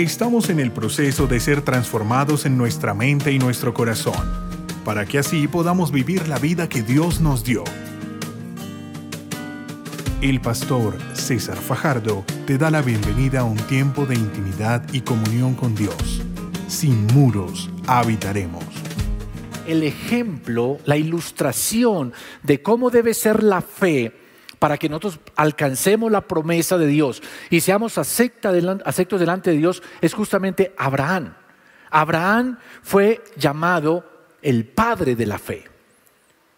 Estamos 0.00 0.48
en 0.48 0.60
el 0.60 0.72
proceso 0.72 1.26
de 1.26 1.38
ser 1.40 1.60
transformados 1.60 2.46
en 2.46 2.56
nuestra 2.56 2.94
mente 2.94 3.32
y 3.32 3.38
nuestro 3.38 3.74
corazón, 3.74 4.14
para 4.82 5.04
que 5.04 5.18
así 5.18 5.46
podamos 5.46 5.92
vivir 5.92 6.26
la 6.26 6.38
vida 6.38 6.70
que 6.70 6.80
Dios 6.80 7.20
nos 7.20 7.44
dio. 7.44 7.64
El 10.22 10.40
pastor 10.40 10.96
César 11.12 11.58
Fajardo 11.58 12.24
te 12.46 12.56
da 12.56 12.70
la 12.70 12.80
bienvenida 12.80 13.40
a 13.40 13.44
un 13.44 13.58
tiempo 13.58 14.06
de 14.06 14.14
intimidad 14.14 14.82
y 14.90 15.02
comunión 15.02 15.52
con 15.52 15.74
Dios. 15.74 16.22
Sin 16.66 17.06
muros 17.08 17.68
habitaremos. 17.86 18.64
El 19.66 19.82
ejemplo, 19.82 20.78
la 20.86 20.96
ilustración 20.96 22.14
de 22.42 22.62
cómo 22.62 22.88
debe 22.88 23.12
ser 23.12 23.42
la 23.42 23.60
fe 23.60 24.14
para 24.60 24.76
que 24.76 24.88
nosotros 24.90 25.18
alcancemos 25.36 26.12
la 26.12 26.20
promesa 26.20 26.78
de 26.78 26.86
Dios 26.86 27.22
y 27.48 27.60
seamos 27.60 27.98
aceptos 27.98 28.52
delante 29.18 29.50
de 29.50 29.56
Dios 29.56 29.82
es 30.02 30.14
justamente 30.14 30.74
Abraham. 30.76 31.34
Abraham 31.90 32.58
fue 32.82 33.24
llamado 33.36 34.04
el 34.42 34.66
padre 34.66 35.16
de 35.16 35.26
la 35.26 35.38
fe. 35.38 35.64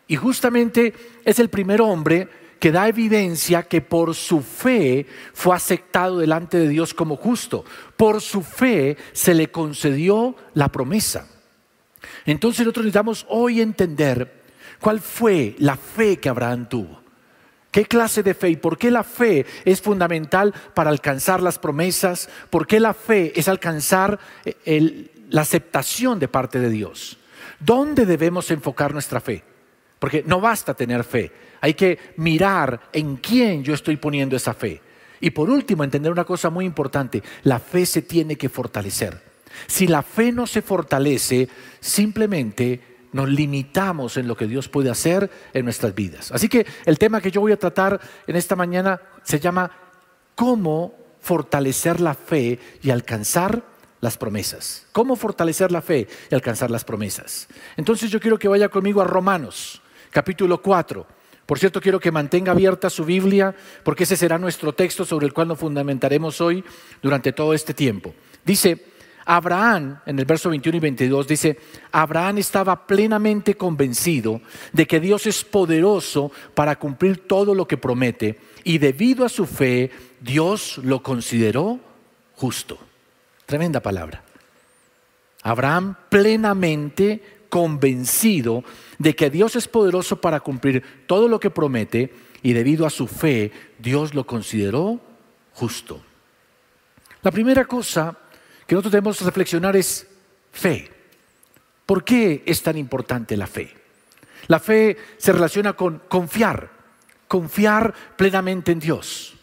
Y 0.08 0.16
justamente 0.16 0.92
es 1.24 1.38
el 1.38 1.48
primer 1.48 1.80
hombre 1.80 2.28
que 2.58 2.72
da 2.72 2.88
evidencia 2.88 3.62
que 3.62 3.80
por 3.80 4.14
su 4.16 4.42
fe 4.42 5.06
fue 5.32 5.54
aceptado 5.54 6.18
delante 6.18 6.58
de 6.58 6.68
Dios 6.68 6.94
como 6.94 7.16
justo. 7.16 7.64
Por 7.96 8.20
su 8.20 8.42
fe 8.42 8.96
se 9.12 9.32
le 9.32 9.52
concedió 9.52 10.34
la 10.54 10.70
promesa. 10.70 11.28
Entonces 12.26 12.60
nosotros 12.66 12.84
necesitamos 12.84 13.26
hoy 13.28 13.60
entender 13.60 14.42
cuál 14.80 15.00
fue 15.00 15.54
la 15.58 15.76
fe 15.76 16.18
que 16.18 16.28
Abraham 16.28 16.68
tuvo. 16.68 17.01
¿Qué 17.72 17.86
clase 17.86 18.22
de 18.22 18.34
fe 18.34 18.50
y 18.50 18.56
por 18.56 18.76
qué 18.76 18.90
la 18.90 19.02
fe 19.02 19.46
es 19.64 19.80
fundamental 19.80 20.54
para 20.74 20.90
alcanzar 20.90 21.42
las 21.42 21.58
promesas? 21.58 22.28
¿Por 22.50 22.66
qué 22.66 22.78
la 22.78 22.92
fe 22.92 23.32
es 23.34 23.48
alcanzar 23.48 24.20
eh, 24.44 25.10
la 25.30 25.40
aceptación 25.40 26.18
de 26.18 26.28
parte 26.28 26.60
de 26.60 26.68
Dios? 26.68 27.16
¿Dónde 27.58 28.04
debemos 28.04 28.50
enfocar 28.50 28.92
nuestra 28.92 29.22
fe? 29.22 29.42
Porque 29.98 30.22
no 30.26 30.38
basta 30.38 30.74
tener 30.74 31.02
fe, 31.02 31.32
hay 31.62 31.72
que 31.72 31.98
mirar 32.16 32.90
en 32.92 33.16
quién 33.16 33.64
yo 33.64 33.72
estoy 33.72 33.96
poniendo 33.96 34.36
esa 34.36 34.52
fe. 34.52 34.82
Y 35.20 35.30
por 35.30 35.48
último, 35.48 35.82
entender 35.82 36.12
una 36.12 36.24
cosa 36.24 36.50
muy 36.50 36.66
importante, 36.66 37.22
la 37.44 37.58
fe 37.58 37.86
se 37.86 38.02
tiene 38.02 38.36
que 38.36 38.50
fortalecer. 38.50 39.18
Si 39.66 39.86
la 39.86 40.02
fe 40.02 40.30
no 40.30 40.46
se 40.46 40.60
fortalece, 40.60 41.48
simplemente 41.80 42.91
nos 43.12 43.28
limitamos 43.28 44.16
en 44.16 44.26
lo 44.26 44.36
que 44.36 44.46
Dios 44.46 44.68
puede 44.68 44.90
hacer 44.90 45.30
en 45.52 45.64
nuestras 45.64 45.94
vidas. 45.94 46.32
Así 46.32 46.48
que 46.48 46.66
el 46.84 46.98
tema 46.98 47.20
que 47.20 47.30
yo 47.30 47.40
voy 47.40 47.52
a 47.52 47.58
tratar 47.58 48.00
en 48.26 48.36
esta 48.36 48.56
mañana 48.56 49.00
se 49.22 49.38
llama 49.38 49.70
cómo 50.34 50.94
fortalecer 51.20 52.00
la 52.00 52.14
fe 52.14 52.58
y 52.82 52.90
alcanzar 52.90 53.62
las 54.00 54.18
promesas. 54.18 54.86
¿Cómo 54.92 55.14
fortalecer 55.14 55.70
la 55.70 55.80
fe 55.80 56.08
y 56.30 56.34
alcanzar 56.34 56.70
las 56.70 56.84
promesas? 56.84 57.48
Entonces 57.76 58.10
yo 58.10 58.20
quiero 58.20 58.38
que 58.38 58.48
vaya 58.48 58.68
conmigo 58.68 59.00
a 59.00 59.04
Romanos, 59.04 59.80
capítulo 60.10 60.60
4. 60.60 61.06
Por 61.46 61.58
cierto, 61.58 61.80
quiero 61.80 62.00
que 62.00 62.10
mantenga 62.10 62.52
abierta 62.52 62.88
su 62.88 63.04
Biblia, 63.04 63.54
porque 63.84 64.04
ese 64.04 64.16
será 64.16 64.38
nuestro 64.38 64.72
texto 64.72 65.04
sobre 65.04 65.26
el 65.26 65.32
cual 65.32 65.48
nos 65.48 65.58
fundamentaremos 65.58 66.40
hoy 66.40 66.64
durante 67.02 67.32
todo 67.32 67.52
este 67.52 67.74
tiempo. 67.74 68.14
Dice, 68.44 68.91
Abraham, 69.24 70.00
en 70.06 70.18
el 70.18 70.24
verso 70.24 70.50
21 70.50 70.76
y 70.76 70.80
22, 70.80 71.26
dice, 71.26 71.58
Abraham 71.92 72.38
estaba 72.38 72.86
plenamente 72.86 73.56
convencido 73.56 74.40
de 74.72 74.86
que 74.86 75.00
Dios 75.00 75.26
es 75.26 75.44
poderoso 75.44 76.32
para 76.54 76.76
cumplir 76.76 77.26
todo 77.26 77.54
lo 77.54 77.66
que 77.66 77.76
promete 77.76 78.38
y 78.64 78.78
debido 78.78 79.24
a 79.24 79.28
su 79.28 79.46
fe, 79.46 79.90
Dios 80.20 80.78
lo 80.78 81.02
consideró 81.02 81.80
justo. 82.34 82.78
Tremenda 83.46 83.80
palabra. 83.80 84.22
Abraham 85.42 85.96
plenamente 86.08 87.42
convencido 87.48 88.64
de 88.98 89.14
que 89.14 89.28
Dios 89.28 89.56
es 89.56 89.68
poderoso 89.68 90.20
para 90.20 90.40
cumplir 90.40 91.04
todo 91.06 91.28
lo 91.28 91.38
que 91.38 91.50
promete 91.50 92.12
y 92.42 92.52
debido 92.54 92.86
a 92.86 92.90
su 92.90 93.06
fe, 93.06 93.52
Dios 93.78 94.14
lo 94.14 94.26
consideró 94.26 95.00
justo. 95.52 96.00
La 97.22 97.30
primera 97.30 97.64
cosa 97.66 98.16
que 98.66 98.74
nosotros 98.74 98.92
debemos 98.92 99.20
reflexionar 99.20 99.76
es 99.76 100.06
fe. 100.52 100.90
¿Por 101.86 102.04
qué 102.04 102.42
es 102.46 102.62
tan 102.62 102.76
importante 102.78 103.36
la 103.36 103.46
fe? 103.46 103.74
La 104.46 104.58
fe 104.58 104.96
se 105.18 105.32
relaciona 105.32 105.74
con 105.74 106.00
confiar, 106.08 106.70
confiar 107.28 107.94
plenamente 108.16 108.72
en 108.72 108.80
Dios. 108.80 109.34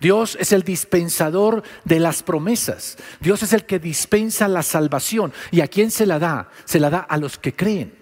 Dios 0.00 0.36
es 0.40 0.52
el 0.52 0.62
dispensador 0.62 1.62
de 1.84 2.00
las 2.00 2.22
promesas. 2.22 2.96
Dios 3.20 3.42
es 3.42 3.52
el 3.52 3.66
que 3.66 3.78
dispensa 3.78 4.48
la 4.48 4.62
salvación. 4.62 5.32
¿Y 5.50 5.60
a 5.60 5.68
quién 5.68 5.90
se 5.90 6.06
la 6.06 6.18
da? 6.18 6.48
Se 6.64 6.80
la 6.80 6.88
da 6.88 7.00
a 7.00 7.18
los 7.18 7.36
que 7.36 7.54
creen. 7.54 7.99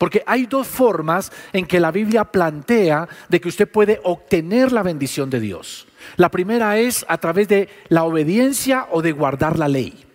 Porque 0.00 0.22
hay 0.24 0.46
dos 0.46 0.66
formas 0.66 1.30
en 1.52 1.66
que 1.66 1.78
la 1.78 1.90
Biblia 1.90 2.24
plantea 2.24 3.06
de 3.28 3.38
que 3.38 3.50
usted 3.50 3.70
puede 3.70 4.00
obtener 4.02 4.72
la 4.72 4.82
bendición 4.82 5.28
de 5.28 5.40
Dios. 5.40 5.86
La 6.16 6.30
primera 6.30 6.78
es 6.78 7.04
a 7.06 7.18
través 7.18 7.48
de 7.48 7.68
la 7.90 8.04
obediencia 8.04 8.86
o 8.92 9.02
de 9.02 9.12
guardar 9.12 9.58
la 9.58 9.68
ley. 9.68 10.06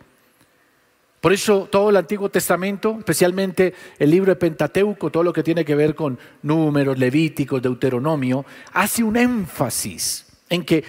Por 1.22 1.34
eso 1.34 1.68
todo 1.72 1.92
el 1.92 1.98
Antiguo 1.98 2.30
Testamento, 2.30 2.96
especialmente 2.98 3.76
el 4.00 4.10
libro 4.10 4.32
de 4.32 4.38
Pentateuco, 4.38 5.12
todo 5.12 5.22
lo 5.22 5.32
que 5.32 5.44
tiene 5.44 5.64
que 5.64 5.76
ver 5.76 5.94
con 5.94 6.18
números, 6.42 6.98
levíticos, 6.98 7.62
deuteronomio, 7.62 8.44
hace 8.74 9.04
un 9.04 9.16
énfasis 9.18 10.26
en 10.50 10.66
que 10.66 10.84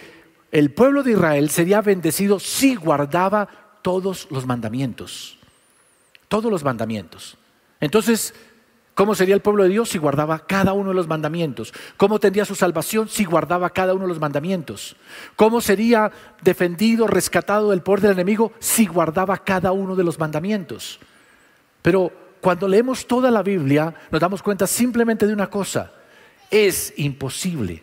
el 0.51 0.73
pueblo 0.73 1.03
de 1.03 1.13
Israel 1.13 1.51
sería 1.51 1.83
bendecido 1.83 2.41
si 2.41 2.77
guardaba 2.77 3.47
todos 3.83 4.27
los 4.31 4.47
mandamientos. 4.47 5.39
Todos 6.29 6.51
los 6.51 6.65
mandamientos. 6.65 7.37
Entonces, 7.81 8.33
¿Cómo 8.97 9.15
sería 9.15 9.35
el 9.35 9.43
pueblo 9.43 9.65
de 9.65 9.69
Dios 9.69 9.91
si 9.91 9.99
guardaba 9.99 10.47
cada 10.47 10.73
uno 10.73 10.89
de 10.89 10.95
los 10.95 11.07
mandamientos? 11.07 11.75
¿Cómo 11.99 12.19
tendría 12.19 12.47
su 12.47 12.55
salvación 12.55 13.11
si 13.11 13.27
guardaba 13.27 13.69
cada 13.69 13.93
uno 13.93 14.05
de 14.05 14.09
los 14.09 14.21
mandamientos? 14.21 14.97
¿Cómo 15.37 15.61
sería 15.61 16.11
defendido, 16.41 17.07
rescatado 17.07 17.73
del 17.73 17.83
poder 17.83 18.01
del 18.01 18.13
enemigo 18.13 18.53
si 18.59 18.87
guardaba 18.87 19.37
cada 19.37 19.71
uno 19.73 19.97
de 19.97 20.03
los 20.03 20.19
mandamientos? 20.19 20.99
Pero 21.83 22.11
cuando 22.41 22.67
leemos 22.67 23.07
toda 23.07 23.31
la 23.31 23.43
Biblia 23.43 23.95
nos 24.11 24.19
damos 24.19 24.43
cuenta 24.43 24.67
simplemente 24.67 25.27
de 25.27 25.35
una 25.35 25.51
cosa. 25.51 25.93
Es 26.51 26.95
imposible 26.97 27.83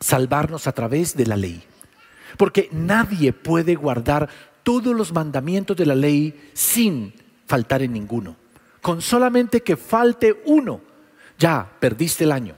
salvarnos 0.00 0.66
a 0.66 0.72
través 0.72 1.16
de 1.16 1.26
la 1.26 1.36
ley. 1.36 1.62
Porque 2.36 2.68
nadie 2.72 3.32
puede 3.32 3.76
guardar 3.76 4.28
todos 4.64 4.92
los 4.92 5.12
mandamientos 5.12 5.76
de 5.76 5.86
la 5.86 5.94
ley 5.94 6.50
sin 6.52 7.14
faltar 7.46 7.82
en 7.82 7.92
ninguno. 7.92 8.42
Con 8.82 9.00
solamente 9.00 9.62
que 9.62 9.78
falte 9.78 10.42
uno, 10.44 10.80
ya 11.38 11.66
perdiste 11.80 12.24
el 12.24 12.32
año. 12.32 12.56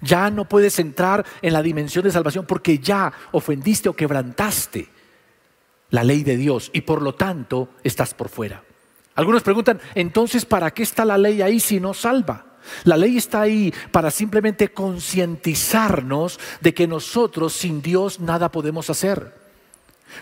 Ya 0.00 0.30
no 0.30 0.48
puedes 0.48 0.78
entrar 0.78 1.24
en 1.42 1.52
la 1.52 1.62
dimensión 1.62 2.04
de 2.04 2.12
salvación 2.12 2.46
porque 2.46 2.78
ya 2.78 3.12
ofendiste 3.32 3.88
o 3.88 3.96
quebrantaste 3.96 4.88
la 5.90 6.04
ley 6.04 6.22
de 6.22 6.36
Dios 6.36 6.70
y 6.72 6.82
por 6.82 7.02
lo 7.02 7.14
tanto 7.14 7.70
estás 7.82 8.14
por 8.14 8.28
fuera. 8.28 8.62
Algunos 9.14 9.42
preguntan, 9.42 9.80
entonces, 9.94 10.44
¿para 10.44 10.70
qué 10.72 10.82
está 10.82 11.04
la 11.04 11.16
ley 11.16 11.40
ahí 11.40 11.58
si 11.58 11.80
no 11.80 11.94
salva? 11.94 12.58
La 12.84 12.96
ley 12.96 13.16
está 13.16 13.40
ahí 13.40 13.72
para 13.90 14.10
simplemente 14.10 14.68
concientizarnos 14.68 16.38
de 16.60 16.74
que 16.74 16.86
nosotros 16.86 17.54
sin 17.54 17.80
Dios 17.80 18.20
nada 18.20 18.52
podemos 18.52 18.90
hacer 18.90 19.45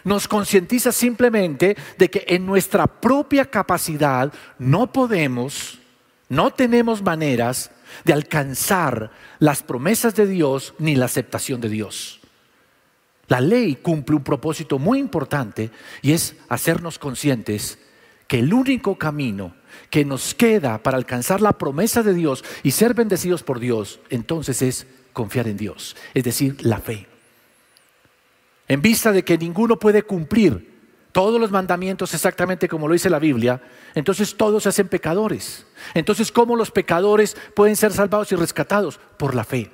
nos 0.05 0.29
concientiza 0.29 0.93
simplemente 0.93 1.77
de 1.99 2.11
que 2.11 2.25
en 2.29 2.47
nuestra 2.47 2.87
propia 2.87 3.45
capacidad 3.45 4.33
no 4.59 4.93
podemos, 4.93 5.79
no 6.29 6.51
tenemos 6.51 7.03
maneras 7.03 7.71
de 8.05 8.13
alcanzar 8.13 9.11
las 9.39 9.63
promesas 9.63 10.15
de 10.15 10.27
Dios 10.27 10.75
ni 10.79 10.97
la 10.97 11.07
aceptación 11.07 11.61
de 11.61 11.69
Dios. 11.69 12.21
La 13.29 13.41
ley 13.41 13.77
cumple 13.77 14.17
un 14.17 14.25
propósito 14.25 14.79
muy 14.79 14.99
importante 14.99 15.71
y 16.03 16.13
es 16.13 16.37
hacernos 16.49 16.99
conscientes 16.99 17.79
que 18.27 18.41
el 18.41 18.53
único 18.53 18.99
camino 18.99 19.55
que 19.91 20.05
nos 20.05 20.35
queda 20.35 20.83
para 20.83 20.97
alcanzar 20.97 21.41
la 21.41 21.53
promesa 21.53 22.03
de 22.03 22.15
Dios 22.15 22.45
y 22.63 22.73
ser 22.73 22.95
bendecidos 22.95 23.43
por 23.43 23.61
Dios, 23.61 24.01
entonces 24.11 24.61
es 24.63 24.87
confiar 25.13 25.49
en 25.49 25.57
Dios, 25.57 25.97
es 26.13 26.25
decir, 26.25 26.57
la 26.65 26.79
fe 26.79 27.07
en 28.69 28.83
vista 28.83 29.13
de 29.13 29.25
que 29.25 29.39
ninguno 29.39 29.79
puede 29.79 30.03
cumplir 30.03 30.75
todos 31.13 31.41
los 31.41 31.53
mandamientos 31.53 32.13
exactamente 32.13 32.69
como 32.69 32.89
lo 32.89 32.95
dice 32.95 33.09
la 33.09 33.21
Biblia, 33.21 33.63
entonces 33.95 34.37
todos 34.37 34.65
se 34.65 34.71
hacen 34.71 34.89
pecadores. 34.89 35.65
Entonces, 35.95 36.33
¿cómo 36.33 36.57
los 36.57 36.73
pecadores 36.73 37.37
pueden 37.55 37.77
ser 37.77 37.93
salvados 37.93 38.33
y 38.33 38.35
rescatados? 38.35 38.99
Por 39.17 39.35
la 39.37 39.45
fe, 39.45 39.71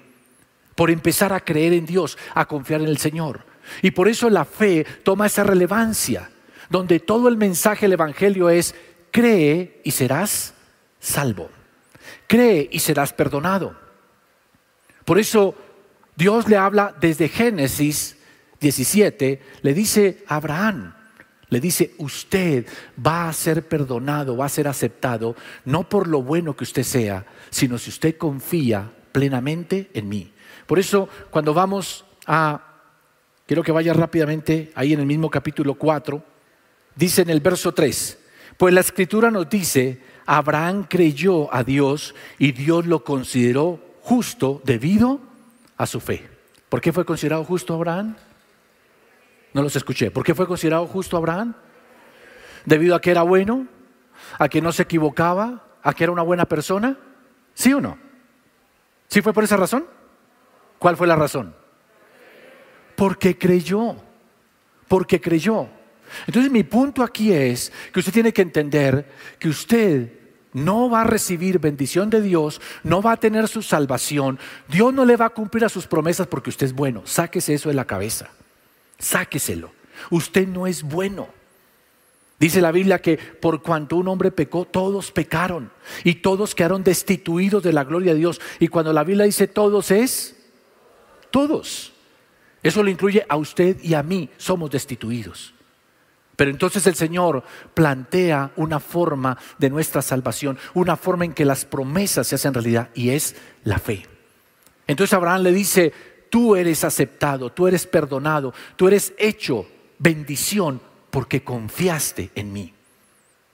por 0.75 0.91
empezar 0.91 1.33
a 1.33 1.41
creer 1.41 1.73
en 1.73 1.87
Dios, 1.87 2.19
a 2.35 2.47
confiar 2.47 2.83
en 2.83 2.89
el 2.89 2.99
Señor. 2.99 3.47
Y 3.81 3.93
por 3.93 4.07
eso 4.07 4.29
la 4.29 4.45
fe 4.45 4.85
toma 5.03 5.27
esa 5.27 5.43
relevancia, 5.43 6.31
donde 6.69 7.01
todo 7.01 7.29
el 7.29 7.39
mensaje 7.39 7.87
del 7.87 7.95
Evangelio 7.95 8.51
es, 8.51 8.75
cree 9.11 9.81
y 9.83 9.93
serás 9.93 10.53
salvo. 10.99 11.49
Cree 12.27 12.69
y 12.71 12.81
serás 12.81 13.15
perdonado. 13.15 13.75
Por 15.07 15.19
eso 15.19 15.55
Dios 16.17 16.49
le 16.49 16.59
habla 16.59 16.95
desde 17.01 17.29
Génesis 17.29 18.19
17, 18.61 19.41
le 19.63 19.75
dice 19.75 20.25
a 20.27 20.37
Abraham, 20.37 20.95
Le 21.53 21.61
dice, 21.61 21.95
usted 21.99 22.65
va 23.05 23.29
a 23.29 23.33
ser 23.33 23.67
perdonado, 23.67 24.37
va 24.37 24.47
a 24.47 24.49
ser 24.49 24.69
aceptado, 24.69 25.35
no 25.65 25.89
por 25.89 26.07
lo 26.07 26.23
bueno 26.23 26.55
que 26.55 26.63
usted 26.63 26.85
sea, 26.85 27.27
sino 27.51 27.77
si 27.77 27.91
usted 27.91 28.17
confía 28.17 28.89
plenamente 29.11 29.91
en 29.93 30.09
mí. 30.09 30.33
Por 30.69 30.79
eso, 30.79 31.09
cuando 31.31 31.53
vamos 31.53 32.05
a, 32.25 32.63
quiero 33.47 33.65
que 33.65 33.73
vaya 33.73 33.93
rápidamente 33.93 34.71
ahí 34.77 34.93
en 34.93 35.01
el 35.01 35.07
mismo 35.07 35.29
capítulo 35.29 35.75
4, 35.75 36.23
dice 36.95 37.23
en 37.23 37.31
el 37.31 37.41
verso 37.41 37.75
3, 37.75 38.19
pues 38.57 38.73
la 38.73 38.81
escritura 38.81 39.33
nos 39.33 39.51
dice, 39.51 40.01
Abraham 40.27 40.87
creyó 40.89 41.53
a 41.53 41.65
Dios 41.65 42.15
y 42.39 42.53
Dios 42.53 42.87
lo 42.87 43.03
consideró 43.03 43.81
justo 44.03 44.63
debido 44.65 45.19
a 45.77 45.87
su 45.87 45.99
fe. 45.99 46.29
¿Por 46.69 46.81
qué 46.81 46.93
fue 46.93 47.05
considerado 47.05 47.43
justo 47.43 47.75
Abraham? 47.75 48.15
No 49.53 49.63
los 49.63 49.75
escuché. 49.77 50.11
¿Por 50.11 50.25
qué 50.25 50.35
fue 50.35 50.47
considerado 50.47 50.87
justo 50.87 51.17
Abraham? 51.17 51.55
Debido 52.65 52.95
a 52.95 53.01
que 53.01 53.11
era 53.11 53.23
bueno, 53.23 53.67
a 54.39 54.49
que 54.49 54.61
no 54.61 54.73
se 54.73 54.83
equivocaba, 54.83 55.65
a 55.83 55.95
que 55.95 56.05
era 56.05 56.13
una 56.13 56.23
buena 56.23 56.45
persona. 56.45 56.97
¿Sí 57.55 57.73
o 57.73 57.81
no? 57.81 57.99
¿Sí 59.09 59.23
fue 59.23 59.33
por 59.33 59.45
esa 59.45 59.57
razón? 59.57 59.87
¿Cuál 60.79 60.97
fue 60.97 61.07
la 61.07 61.17
razón? 61.17 61.55
Porque 62.97 63.37
creyó. 63.37 63.97
Porque 64.89 65.21
creyó. 65.21 65.69
Entonces 66.27 66.51
mi 66.51 66.63
punto 66.63 67.03
aquí 67.03 67.33
es 67.33 67.73
que 67.93 68.01
usted 68.01 68.13
tiene 68.13 68.33
que 68.33 68.43
entender 68.43 69.11
que 69.39 69.49
usted 69.49 70.13
no 70.53 70.91
va 70.91 71.03
a 71.03 71.05
recibir 71.05 71.59
bendición 71.59 72.11
de 72.11 72.21
Dios, 72.21 72.61
no 72.83 73.03
va 73.03 73.13
a 73.13 73.17
tener 73.17 73.49
su 73.49 73.63
salvación, 73.63 74.39
Dios 74.69 74.93
no 74.93 75.05
le 75.05 75.17
va 75.17 75.27
a 75.27 75.31
cumplir 75.31 75.65
a 75.65 75.69
sus 75.69 75.87
promesas 75.87 76.27
porque 76.27 76.51
usted 76.51 76.67
es 76.67 76.73
bueno. 76.73 77.03
Sáquese 77.05 77.55
eso 77.55 77.69
de 77.69 77.75
la 77.75 77.85
cabeza, 77.85 78.31
sáqueselo. 79.01 79.73
Usted 80.11 80.47
no 80.47 80.69
es 80.69 80.85
bueno. 80.85 81.29
Dice 82.39 82.63
la 82.63 82.73
Biblia 82.73 83.03
que 83.03 83.19
por 83.19 83.63
cuanto 83.63 83.97
un 83.97 84.09
hombre 84.09 84.31
pecó, 84.31 84.65
todos 84.65 85.13
pecaron 85.13 85.71
y 86.05 86.15
todos 86.17 86.55
quedaron 86.55 86.83
destituidos 86.83 87.63
de 87.63 87.73
la 87.73 87.85
gloria 87.85 88.15
de 88.15 88.21
Dios. 88.21 88.41
Y 88.59 88.69
cuando 88.69 88.93
la 88.93 89.05
Biblia 89.05 89.27
dice 89.27 89.47
todos 89.47 89.91
es, 89.91 90.37
todos. 91.31 91.93
Eso 92.63 92.83
lo 92.83 92.91
incluye 92.91 93.27
a 93.29 93.37
usted 93.37 93.79
y 93.83 93.95
a 93.95 94.03
mí, 94.03 94.31
somos 94.39 94.71
destituidos. 94.71 95.53
Pero 96.37 96.51
entonces 96.51 96.87
el 96.87 96.95
Señor 96.95 97.45
plantea 97.75 98.53
una 98.57 98.81
forma 98.81 99.37
de 99.59 99.69
nuestra 99.69 100.01
salvación, 100.01 100.59
una 100.73 100.97
forma 100.97 101.27
en 101.27 101.35
que 101.35 101.45
las 101.45 101.67
promesas 101.67 102.27
se 102.27 102.37
hacen 102.37 102.55
realidad 102.55 102.89
y 102.95 103.11
es 103.11 103.37
la 103.65 103.79
fe. 103.79 104.07
Entonces 104.87 105.13
Abraham 105.13 105.43
le 105.43 105.53
dice, 105.53 105.93
tú 106.31 106.57
eres 106.57 106.85
aceptado, 106.85 107.51
tú 107.51 107.67
eres 107.67 107.87
perdonado, 107.87 108.55
tú 108.77 108.89
eres 108.89 109.13
hecho 109.19 109.67
bendición 109.99 110.81
porque 111.11 111.43
confiaste 111.43 112.31
en 112.35 112.53
mí. 112.53 112.73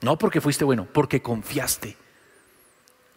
No 0.01 0.17
porque 0.17 0.39
fuiste 0.39 0.63
bueno, 0.63 0.87
porque 0.91 1.21
confiaste. 1.21 1.97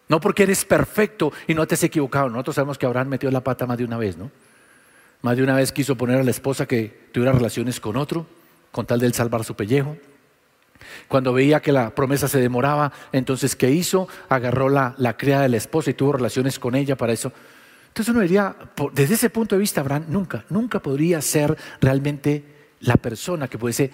No 0.09 0.19
porque 0.19 0.43
eres 0.43 0.65
perfecto 0.65 1.31
y 1.47 1.53
no 1.53 1.65
te 1.65 1.75
has 1.75 1.83
equivocado. 1.83 2.29
Nosotros 2.29 2.55
sabemos 2.55 2.77
que 2.77 2.85
Abraham 2.85 3.07
metió 3.07 3.31
la 3.31 3.43
pata 3.43 3.65
más 3.65 3.77
de 3.77 3.85
una 3.85 3.97
vez, 3.97 4.17
¿no? 4.17 4.29
Más 5.21 5.37
de 5.37 5.43
una 5.43 5.55
vez 5.55 5.71
quiso 5.71 5.95
poner 5.95 6.19
a 6.19 6.23
la 6.23 6.31
esposa 6.31 6.65
que 6.65 7.07
tuviera 7.13 7.31
relaciones 7.31 7.79
con 7.79 7.95
otro 7.95 8.25
con 8.71 8.85
tal 8.85 8.99
de 8.99 9.07
él 9.07 9.13
salvar 9.13 9.43
su 9.43 9.55
pellejo. 9.55 9.97
Cuando 11.07 11.33
veía 11.33 11.61
que 11.61 11.71
la 11.71 11.93
promesa 11.93 12.27
se 12.27 12.39
demoraba, 12.39 12.91
entonces 13.11 13.55
¿qué 13.55 13.69
hizo? 13.69 14.07
Agarró 14.29 14.69
la, 14.69 14.95
la 14.97 15.15
criada 15.17 15.43
de 15.43 15.49
la 15.49 15.57
esposa 15.57 15.91
y 15.91 15.93
tuvo 15.93 16.13
relaciones 16.13 16.57
con 16.57 16.73
ella 16.73 16.95
para 16.95 17.13
eso. 17.13 17.31
Entonces 17.91 18.13
uno 18.13 18.21
diría, 18.21 18.55
desde 18.93 19.15
ese 19.15 19.29
punto 19.29 19.55
de 19.55 19.59
vista, 19.59 19.81
Abraham 19.81 20.05
nunca, 20.07 20.45
nunca 20.47 20.79
podría 20.79 21.21
ser 21.21 21.57
realmente 21.81 22.71
la 22.79 22.95
persona 22.95 23.49
que 23.49 23.57
pudiese 23.57 23.91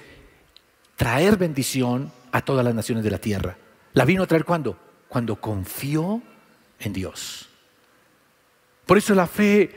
traer 0.95 1.35
bendición 1.35 2.11
a 2.31 2.41
todas 2.41 2.63
las 2.63 2.75
naciones 2.75 3.03
de 3.03 3.09
la 3.09 3.17
tierra. 3.17 3.57
¿La 3.93 4.05
vino 4.05 4.21
a 4.21 4.27
traer 4.27 4.45
cuándo? 4.45 4.77
Cuando 5.07 5.41
confió 5.41 6.21
en 6.79 6.93
Dios. 6.93 7.49
Por 8.85 8.99
eso 8.99 9.15
la 9.15 9.25
fe 9.25 9.71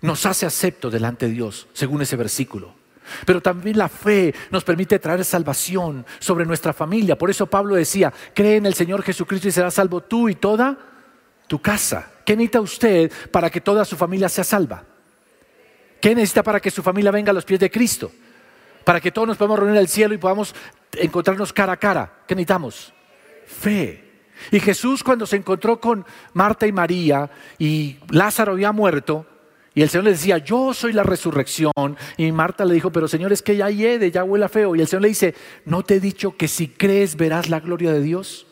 nos 0.00 0.24
hace 0.24 0.46
acepto 0.46 0.88
delante 0.88 1.26
de 1.26 1.32
Dios, 1.32 1.68
según 1.74 2.00
ese 2.00 2.16
versículo. 2.16 2.72
Pero 3.26 3.42
también 3.42 3.76
la 3.76 3.90
fe 3.90 4.34
nos 4.50 4.64
permite 4.64 4.98
traer 4.98 5.26
salvación 5.26 6.06
sobre 6.20 6.46
nuestra 6.46 6.72
familia. 6.72 7.18
Por 7.18 7.28
eso 7.28 7.46
Pablo 7.46 7.74
decía, 7.74 8.14
cree 8.32 8.56
en 8.56 8.64
el 8.64 8.72
Señor 8.72 9.02
Jesucristo 9.02 9.48
y 9.48 9.52
será 9.52 9.70
salvo 9.70 10.00
tú 10.02 10.30
y 10.30 10.36
toda 10.36 10.87
tu 11.48 11.60
casa. 11.60 12.10
¿Qué 12.24 12.36
necesita 12.36 12.60
usted 12.60 13.10
para 13.32 13.50
que 13.50 13.60
toda 13.60 13.84
su 13.84 13.96
familia 13.96 14.28
sea 14.28 14.44
salva? 14.44 14.84
¿Qué 16.00 16.14
necesita 16.14 16.42
para 16.42 16.60
que 16.60 16.70
su 16.70 16.82
familia 16.82 17.10
venga 17.10 17.30
a 17.30 17.34
los 17.34 17.44
pies 17.44 17.58
de 17.58 17.70
Cristo? 17.70 18.12
Para 18.84 19.00
que 19.00 19.10
todos 19.10 19.26
nos 19.26 19.36
podamos 19.36 19.58
reunir 19.58 19.78
el 19.78 19.88
cielo 19.88 20.14
y 20.14 20.18
podamos 20.18 20.54
encontrarnos 20.92 21.52
cara 21.52 21.72
a 21.72 21.76
cara. 21.76 22.12
¿Qué 22.26 22.34
necesitamos? 22.34 22.92
Fe. 23.46 24.04
Y 24.52 24.60
Jesús 24.60 25.02
cuando 25.02 25.26
se 25.26 25.36
encontró 25.36 25.80
con 25.80 26.06
Marta 26.32 26.66
y 26.66 26.72
María 26.72 27.28
y 27.58 27.96
Lázaro 28.10 28.52
había 28.52 28.70
muerto, 28.70 29.26
y 29.78 29.82
el 29.82 29.88
Señor 29.88 30.06
le 30.06 30.10
decía, 30.10 30.38
yo 30.38 30.74
soy 30.74 30.92
la 30.92 31.04
resurrección. 31.04 31.72
Y 32.16 32.32
Marta 32.32 32.64
le 32.64 32.74
dijo, 32.74 32.90
pero 32.90 33.06
Señor, 33.06 33.32
es 33.32 33.42
que 33.42 33.56
ya 33.56 33.70
hiede, 33.70 34.10
ya 34.10 34.24
huele 34.24 34.48
feo. 34.48 34.74
Y 34.74 34.80
el 34.80 34.88
Señor 34.88 35.02
le 35.02 35.08
dice, 35.08 35.36
¿no 35.66 35.84
te 35.84 35.94
he 35.94 36.00
dicho 36.00 36.36
que 36.36 36.48
si 36.48 36.66
crees 36.66 37.14
verás 37.14 37.48
la 37.48 37.60
gloria 37.60 37.92
de 37.92 38.02
Dios? 38.02 38.48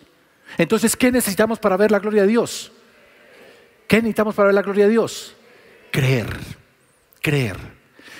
Entonces, 0.56 0.94
¿qué 0.94 1.10
necesitamos 1.10 1.58
para 1.58 1.76
ver 1.76 1.90
la 1.90 1.98
gloria 1.98 2.22
de 2.22 2.28
Dios? 2.28 2.70
¿Qué 3.86 3.96
necesitamos 3.96 4.34
para 4.34 4.46
ver 4.46 4.54
la 4.54 4.62
gloria 4.62 4.84
de 4.84 4.90
Dios? 4.90 5.34
Creer, 5.90 6.28
creer. 7.22 7.56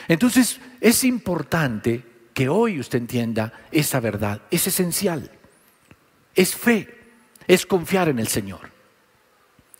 Entonces, 0.08 0.60
es 0.80 1.04
importante 1.04 2.04
que 2.32 2.48
hoy 2.48 2.78
usted 2.78 2.98
entienda 2.98 3.52
esa 3.72 3.98
verdad. 3.98 4.42
Es 4.50 4.66
esencial. 4.66 5.30
Es 6.34 6.54
fe, 6.54 6.88
es 7.46 7.66
confiar 7.66 8.08
en 8.08 8.18
el 8.18 8.28
Señor. 8.28 8.70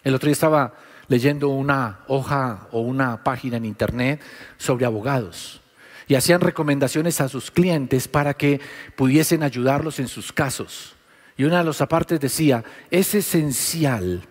El 0.03 0.15
otro 0.15 0.27
día 0.27 0.33
estaba 0.33 0.75
leyendo 1.09 1.49
una 1.49 2.01
hoja 2.09 2.67
o 2.73 2.81
una 2.81 3.23
página 3.23 3.59
en 3.59 3.65
internet 3.65 4.21
sobre 4.57 4.87
abogados 4.87 5.61
y 6.09 6.15
hacían 6.15 6.41
recomendaciones 6.41 7.21
a 7.21 7.29
sus 7.29 7.51
clientes 7.51 8.09
para 8.09 8.35
que 8.35 8.61
pudiesen 8.97 9.43
ayudarlos 9.43 9.99
en 9.99 10.09
sus 10.09 10.33
casos. 10.33 10.95
Y 11.37 11.45
una 11.45 11.59
de 11.59 11.65
los 11.65 11.81
apartes 11.81 12.21
decía, 12.21 12.65
es 12.91 13.15
esencial 13.15 14.23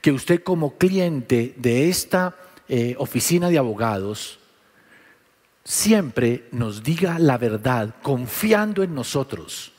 que 0.00 0.12
usted 0.12 0.42
como 0.42 0.76
cliente 0.78 1.54
de 1.56 1.88
esta 1.88 2.36
eh, 2.68 2.94
oficina 2.98 3.48
de 3.48 3.58
abogados 3.58 4.38
siempre 5.64 6.44
nos 6.52 6.82
diga 6.82 7.18
la 7.18 7.38
verdad 7.38 7.94
confiando 8.02 8.82
en 8.82 8.94
nosotros. 8.94 9.72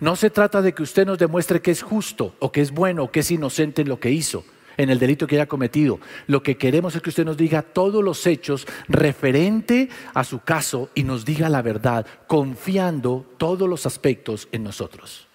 No 0.00 0.16
se 0.16 0.30
trata 0.30 0.62
de 0.62 0.72
que 0.72 0.82
usted 0.82 1.06
nos 1.06 1.18
demuestre 1.18 1.60
que 1.60 1.70
es 1.70 1.82
justo 1.82 2.34
o 2.38 2.52
que 2.52 2.60
es 2.60 2.70
bueno 2.70 3.04
o 3.04 3.10
que 3.10 3.20
es 3.20 3.30
inocente 3.30 3.82
en 3.82 3.88
lo 3.88 4.00
que 4.00 4.10
hizo 4.10 4.44
en 4.78 4.90
el 4.90 4.98
delito 4.98 5.26
que 5.26 5.34
haya 5.36 5.46
cometido. 5.46 6.00
Lo 6.26 6.42
que 6.42 6.56
queremos 6.56 6.94
es 6.94 7.02
que 7.02 7.10
usted 7.10 7.26
nos 7.26 7.36
diga 7.36 7.62
todos 7.62 8.02
los 8.02 8.26
hechos 8.26 8.66
referente 8.88 9.90
a 10.14 10.24
su 10.24 10.40
caso 10.40 10.88
y 10.94 11.02
nos 11.02 11.24
diga 11.26 11.50
la 11.50 11.60
verdad, 11.60 12.06
confiando 12.26 13.26
todos 13.36 13.68
los 13.68 13.84
aspectos 13.84 14.48
en 14.52 14.62
nosotros. 14.62 15.27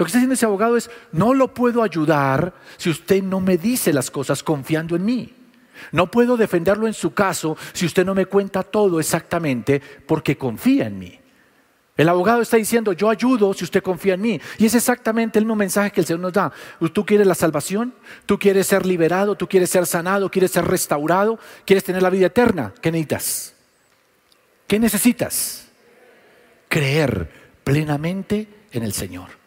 Lo 0.00 0.06
que 0.06 0.08
está 0.08 0.16
diciendo 0.16 0.32
ese 0.32 0.46
abogado 0.46 0.78
es, 0.78 0.90
no 1.12 1.34
lo 1.34 1.52
puedo 1.52 1.82
ayudar 1.82 2.54
si 2.78 2.88
usted 2.88 3.22
no 3.22 3.38
me 3.38 3.58
dice 3.58 3.92
las 3.92 4.10
cosas 4.10 4.42
confiando 4.42 4.96
en 4.96 5.04
mí. 5.04 5.34
No 5.92 6.10
puedo 6.10 6.38
defenderlo 6.38 6.86
en 6.86 6.94
su 6.94 7.12
caso 7.12 7.54
si 7.74 7.84
usted 7.84 8.06
no 8.06 8.14
me 8.14 8.24
cuenta 8.24 8.62
todo 8.62 8.98
exactamente 8.98 9.82
porque 10.06 10.38
confía 10.38 10.86
en 10.86 10.98
mí. 10.98 11.20
El 11.98 12.08
abogado 12.08 12.40
está 12.40 12.56
diciendo, 12.56 12.94
yo 12.94 13.10
ayudo 13.10 13.52
si 13.52 13.64
usted 13.64 13.82
confía 13.82 14.14
en 14.14 14.22
mí. 14.22 14.40
Y 14.56 14.64
es 14.64 14.74
exactamente 14.74 15.38
el 15.38 15.44
mismo 15.44 15.56
mensaje 15.56 15.90
que 15.90 16.00
el 16.00 16.06
Señor 16.06 16.20
nos 16.20 16.32
da. 16.32 16.50
Tú 16.94 17.04
quieres 17.04 17.26
la 17.26 17.34
salvación, 17.34 17.92
tú 18.24 18.38
quieres 18.38 18.68
ser 18.68 18.86
liberado, 18.86 19.34
tú 19.34 19.46
quieres 19.46 19.68
ser 19.68 19.84
sanado, 19.84 20.30
quieres 20.30 20.50
ser 20.50 20.64
restaurado, 20.64 21.38
quieres 21.66 21.84
tener 21.84 22.00
la 22.00 22.08
vida 22.08 22.28
eterna. 22.28 22.72
¿Qué 22.80 22.90
necesitas? 22.90 23.54
¿Qué 24.66 24.78
necesitas? 24.78 25.68
Creer 26.70 27.30
plenamente 27.64 28.48
en 28.72 28.82
el 28.82 28.94
Señor. 28.94 29.39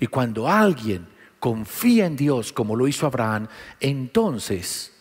Y 0.00 0.06
cuando 0.06 0.48
alguien 0.48 1.06
confía 1.38 2.06
en 2.06 2.16
Dios 2.16 2.52
como 2.52 2.76
lo 2.76 2.88
hizo 2.88 3.06
Abraham, 3.06 3.48
entonces 3.80 4.92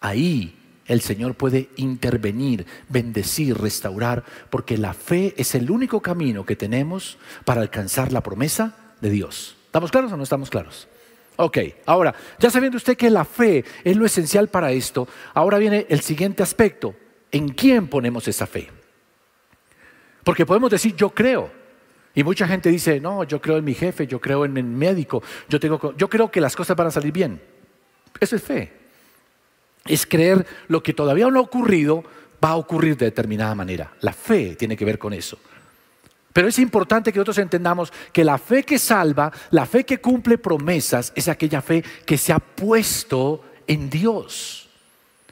ahí 0.00 0.56
el 0.86 1.02
Señor 1.02 1.34
puede 1.34 1.68
intervenir, 1.76 2.66
bendecir, 2.88 3.56
restaurar, 3.56 4.24
porque 4.50 4.76
la 4.76 4.92
fe 4.92 5.34
es 5.36 5.54
el 5.54 5.70
único 5.70 6.00
camino 6.00 6.44
que 6.44 6.56
tenemos 6.56 7.16
para 7.44 7.60
alcanzar 7.60 8.12
la 8.12 8.22
promesa 8.22 8.74
de 9.00 9.10
Dios. 9.10 9.56
¿Estamos 9.66 9.92
claros 9.92 10.10
o 10.10 10.16
no 10.16 10.24
estamos 10.24 10.50
claros? 10.50 10.88
Ok, 11.36 11.58
ahora, 11.86 12.14
ya 12.38 12.50
sabiendo 12.50 12.76
usted 12.76 12.96
que 12.96 13.08
la 13.08 13.24
fe 13.24 13.64
es 13.84 13.96
lo 13.96 14.04
esencial 14.04 14.48
para 14.48 14.72
esto, 14.72 15.06
ahora 15.32 15.58
viene 15.58 15.86
el 15.88 16.00
siguiente 16.00 16.42
aspecto. 16.42 16.94
¿En 17.30 17.50
quién 17.50 17.86
ponemos 17.86 18.26
esa 18.26 18.46
fe? 18.46 18.68
Porque 20.24 20.44
podemos 20.44 20.70
decir, 20.70 20.96
yo 20.96 21.10
creo. 21.10 21.59
Y 22.14 22.24
mucha 22.24 22.46
gente 22.48 22.68
dice, 22.70 23.00
no, 23.00 23.24
yo 23.24 23.40
creo 23.40 23.58
en 23.58 23.64
mi 23.64 23.74
jefe, 23.74 24.06
yo 24.06 24.20
creo 24.20 24.44
en 24.44 24.52
mi 24.52 24.62
médico, 24.62 25.22
yo, 25.48 25.60
tengo, 25.60 25.94
yo 25.96 26.08
creo 26.08 26.30
que 26.30 26.40
las 26.40 26.56
cosas 26.56 26.76
van 26.76 26.88
a 26.88 26.90
salir 26.90 27.12
bien. 27.12 27.40
Eso 28.20 28.36
es 28.36 28.42
fe 28.42 28.80
es 29.86 30.06
creer 30.06 30.46
lo 30.68 30.82
que 30.82 30.92
todavía 30.92 31.28
no 31.28 31.38
ha 31.38 31.42
ocurrido 31.42 32.04
va 32.42 32.50
a 32.50 32.56
ocurrir 32.56 32.96
de 32.96 33.06
determinada 33.06 33.54
manera. 33.54 33.92
La 34.00 34.12
fe 34.12 34.56
tiene 34.56 34.76
que 34.76 34.84
ver 34.84 34.98
con 34.98 35.12
eso. 35.12 35.38
Pero 36.32 36.48
es 36.48 36.58
importante 36.58 37.12
que 37.12 37.18
nosotros 37.18 37.38
entendamos 37.38 37.92
que 38.12 38.24
la 38.24 38.38
fe 38.38 38.62
que 38.62 38.78
salva, 38.78 39.32
la 39.50 39.66
fe 39.66 39.84
que 39.84 40.00
cumple 40.00 40.38
promesas, 40.38 41.12
es 41.16 41.28
aquella 41.28 41.60
fe 41.60 41.84
que 42.06 42.16
se 42.16 42.32
ha 42.32 42.38
puesto 42.38 43.44
en 43.66 43.90
Dios. 43.90 44.68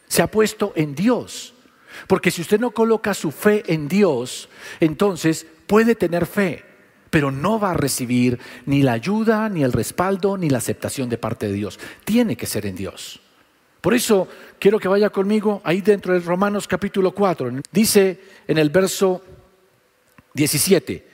Se 0.07 0.23
ha 0.23 0.27
puesto 0.27 0.73
en 0.75 0.95
Dios. 0.95 1.55
Porque 2.07 2.31
si 2.31 2.43
usted 2.43 2.61
no 2.61 2.73
coloca 2.73 3.15
su 3.15 3.31
fe 3.31 3.63
en 3.73 3.89
Dios, 3.89 4.49
entonces 4.81 5.47
puede 5.67 5.95
tener 5.95 6.27
fe, 6.27 6.65
pero 7.11 7.31
no 7.31 7.59
va 7.59 7.73
a 7.73 7.75
recibir 7.75 8.39
ni 8.67 8.83
la 8.83 8.93
ayuda, 8.93 9.49
ni 9.49 9.63
el 9.63 9.73
respaldo, 9.73 10.37
ni 10.37 10.51
la 10.51 10.59
aceptación 10.59 11.09
de 11.09 11.19
parte 11.19 11.47
de 11.47 11.55
Dios. 11.55 11.79
Tiene 12.05 12.37
que 12.37 12.47
ser 12.47 12.67
en 12.67 12.77
Dios. 12.77 13.21
Por 13.81 13.95
eso 13.95 14.29
quiero 14.59 14.79
que 14.79 14.89
vaya 14.89 15.11
conmigo 15.11 15.61
ahí 15.65 15.81
dentro 15.81 16.13
de 16.13 16.21
Romanos 16.21 16.67
capítulo 16.67 17.13
4. 17.13 17.61
Dice 17.71 18.21
en 18.47 18.59
el 18.59 18.71
verso 18.71 19.23
17, 20.35 21.09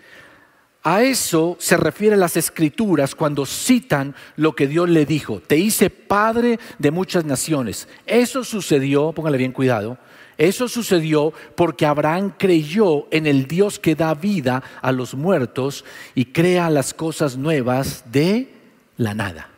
a 0.82 1.02
eso 1.02 1.56
se 1.58 1.78
refieren 1.78 2.20
las 2.20 2.36
escrituras 2.36 3.14
cuando 3.14 3.46
citan 3.46 4.14
lo 4.36 4.54
que 4.54 4.66
Dios 4.66 4.88
le 4.88 5.06
dijo. 5.06 5.40
Te 5.40 5.56
hice 5.56 5.88
padre 5.88 6.58
de 6.78 6.90
muchas 6.90 7.24
naciones. 7.24 7.88
Eso 8.06 8.44
sucedió, 8.44 9.12
póngale 9.12 9.38
bien 9.38 9.52
cuidado, 9.52 9.98
eso 10.36 10.68
sucedió 10.68 11.32
porque 11.56 11.86
Abraham 11.86 12.34
creyó 12.36 13.06
en 13.10 13.26
el 13.26 13.46
Dios 13.46 13.78
que 13.78 13.94
da 13.94 14.14
vida 14.14 14.62
a 14.82 14.92
los 14.92 15.14
muertos 15.14 15.84
y 16.14 16.26
crea 16.26 16.70
las 16.70 16.92
cosas 16.92 17.36
nuevas 17.36 18.04
de 18.10 18.52
la 18.96 19.14
nada. 19.14 19.48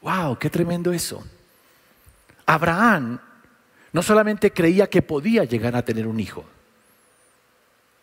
¡Wow! 0.00 0.38
¡Qué 0.38 0.48
tremendo 0.48 0.92
eso! 0.92 1.22
Abraham 2.46 3.20
no 3.92 4.02
solamente 4.02 4.52
creía 4.52 4.86
que 4.88 5.02
podía 5.02 5.44
llegar 5.44 5.76
a 5.76 5.84
tener 5.84 6.06
un 6.06 6.20
hijo, 6.20 6.44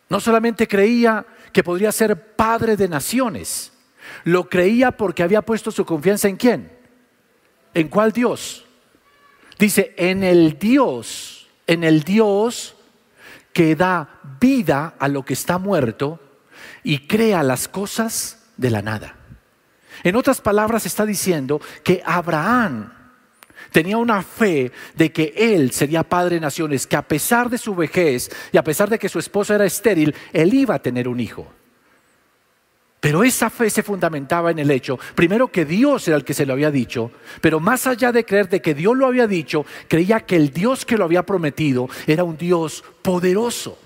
no 0.08 0.20
solamente 0.20 0.68
creía 0.68 1.26
que 1.52 1.64
podría 1.64 1.90
ser 1.90 2.36
padre 2.36 2.76
de 2.76 2.88
naciones, 2.88 3.72
lo 4.24 4.48
creía 4.48 4.92
porque 4.92 5.22
había 5.22 5.42
puesto 5.42 5.72
su 5.72 5.84
confianza 5.84 6.28
en 6.28 6.36
quién? 6.36 6.72
¿En 7.74 7.88
cuál 7.88 8.12
Dios? 8.12 8.64
Dice, 9.58 9.94
en 9.96 10.22
el 10.22 10.58
Dios, 10.58 11.35
en 11.66 11.84
el 11.84 12.02
Dios 12.02 12.76
que 13.52 13.74
da 13.74 14.20
vida 14.40 14.94
a 14.98 15.08
lo 15.08 15.24
que 15.24 15.32
está 15.32 15.58
muerto 15.58 16.20
y 16.82 17.06
crea 17.06 17.42
las 17.42 17.68
cosas 17.68 18.50
de 18.56 18.70
la 18.70 18.82
nada. 18.82 19.16
En 20.04 20.16
otras 20.16 20.40
palabras 20.40 20.86
está 20.86 21.06
diciendo 21.06 21.60
que 21.82 22.02
Abraham 22.04 22.92
tenía 23.72 23.96
una 23.96 24.22
fe 24.22 24.72
de 24.94 25.10
que 25.10 25.32
él 25.36 25.72
sería 25.72 26.02
padre 26.02 26.36
de 26.36 26.40
naciones, 26.40 26.86
que 26.86 26.96
a 26.96 27.08
pesar 27.08 27.50
de 27.50 27.58
su 27.58 27.74
vejez 27.74 28.30
y 28.52 28.58
a 28.58 28.64
pesar 28.64 28.90
de 28.90 28.98
que 28.98 29.08
su 29.08 29.18
esposa 29.18 29.54
era 29.54 29.64
estéril, 29.64 30.14
él 30.32 30.54
iba 30.54 30.74
a 30.74 30.82
tener 30.82 31.08
un 31.08 31.20
hijo. 31.20 31.52
Pero 33.06 33.22
esa 33.22 33.50
fe 33.50 33.70
se 33.70 33.84
fundamentaba 33.84 34.50
en 34.50 34.58
el 34.58 34.68
hecho, 34.68 34.98
primero 35.14 35.46
que 35.46 35.64
Dios 35.64 36.08
era 36.08 36.16
el 36.16 36.24
que 36.24 36.34
se 36.34 36.44
lo 36.44 36.54
había 36.54 36.72
dicho, 36.72 37.12
pero 37.40 37.60
más 37.60 37.86
allá 37.86 38.10
de 38.10 38.24
creer 38.24 38.48
de 38.48 38.60
que 38.60 38.74
Dios 38.74 38.96
lo 38.96 39.06
había 39.06 39.28
dicho, 39.28 39.64
creía 39.86 40.26
que 40.26 40.34
el 40.34 40.50
Dios 40.50 40.84
que 40.84 40.98
lo 40.98 41.04
había 41.04 41.22
prometido 41.22 41.88
era 42.08 42.24
un 42.24 42.36
Dios 42.36 42.82
poderoso. 43.02 43.78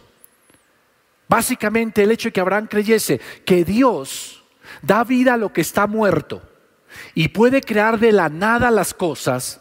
Básicamente 1.29 2.03
el 2.03 2.13
hecho 2.13 2.29
de 2.29 2.33
que 2.33 2.41
Abraham 2.41 2.67
creyese 2.67 3.21
que 3.45 3.63
Dios 3.63 4.43
da 4.81 5.05
vida 5.05 5.35
a 5.35 5.37
lo 5.37 5.53
que 5.53 5.61
está 5.61 5.87
muerto 5.87 6.41
y 7.15 7.29
puede 7.29 7.61
crear 7.61 7.99
de 7.99 8.13
la 8.13 8.31
nada 8.31 8.71
las 8.71 8.95
cosas, 8.95 9.61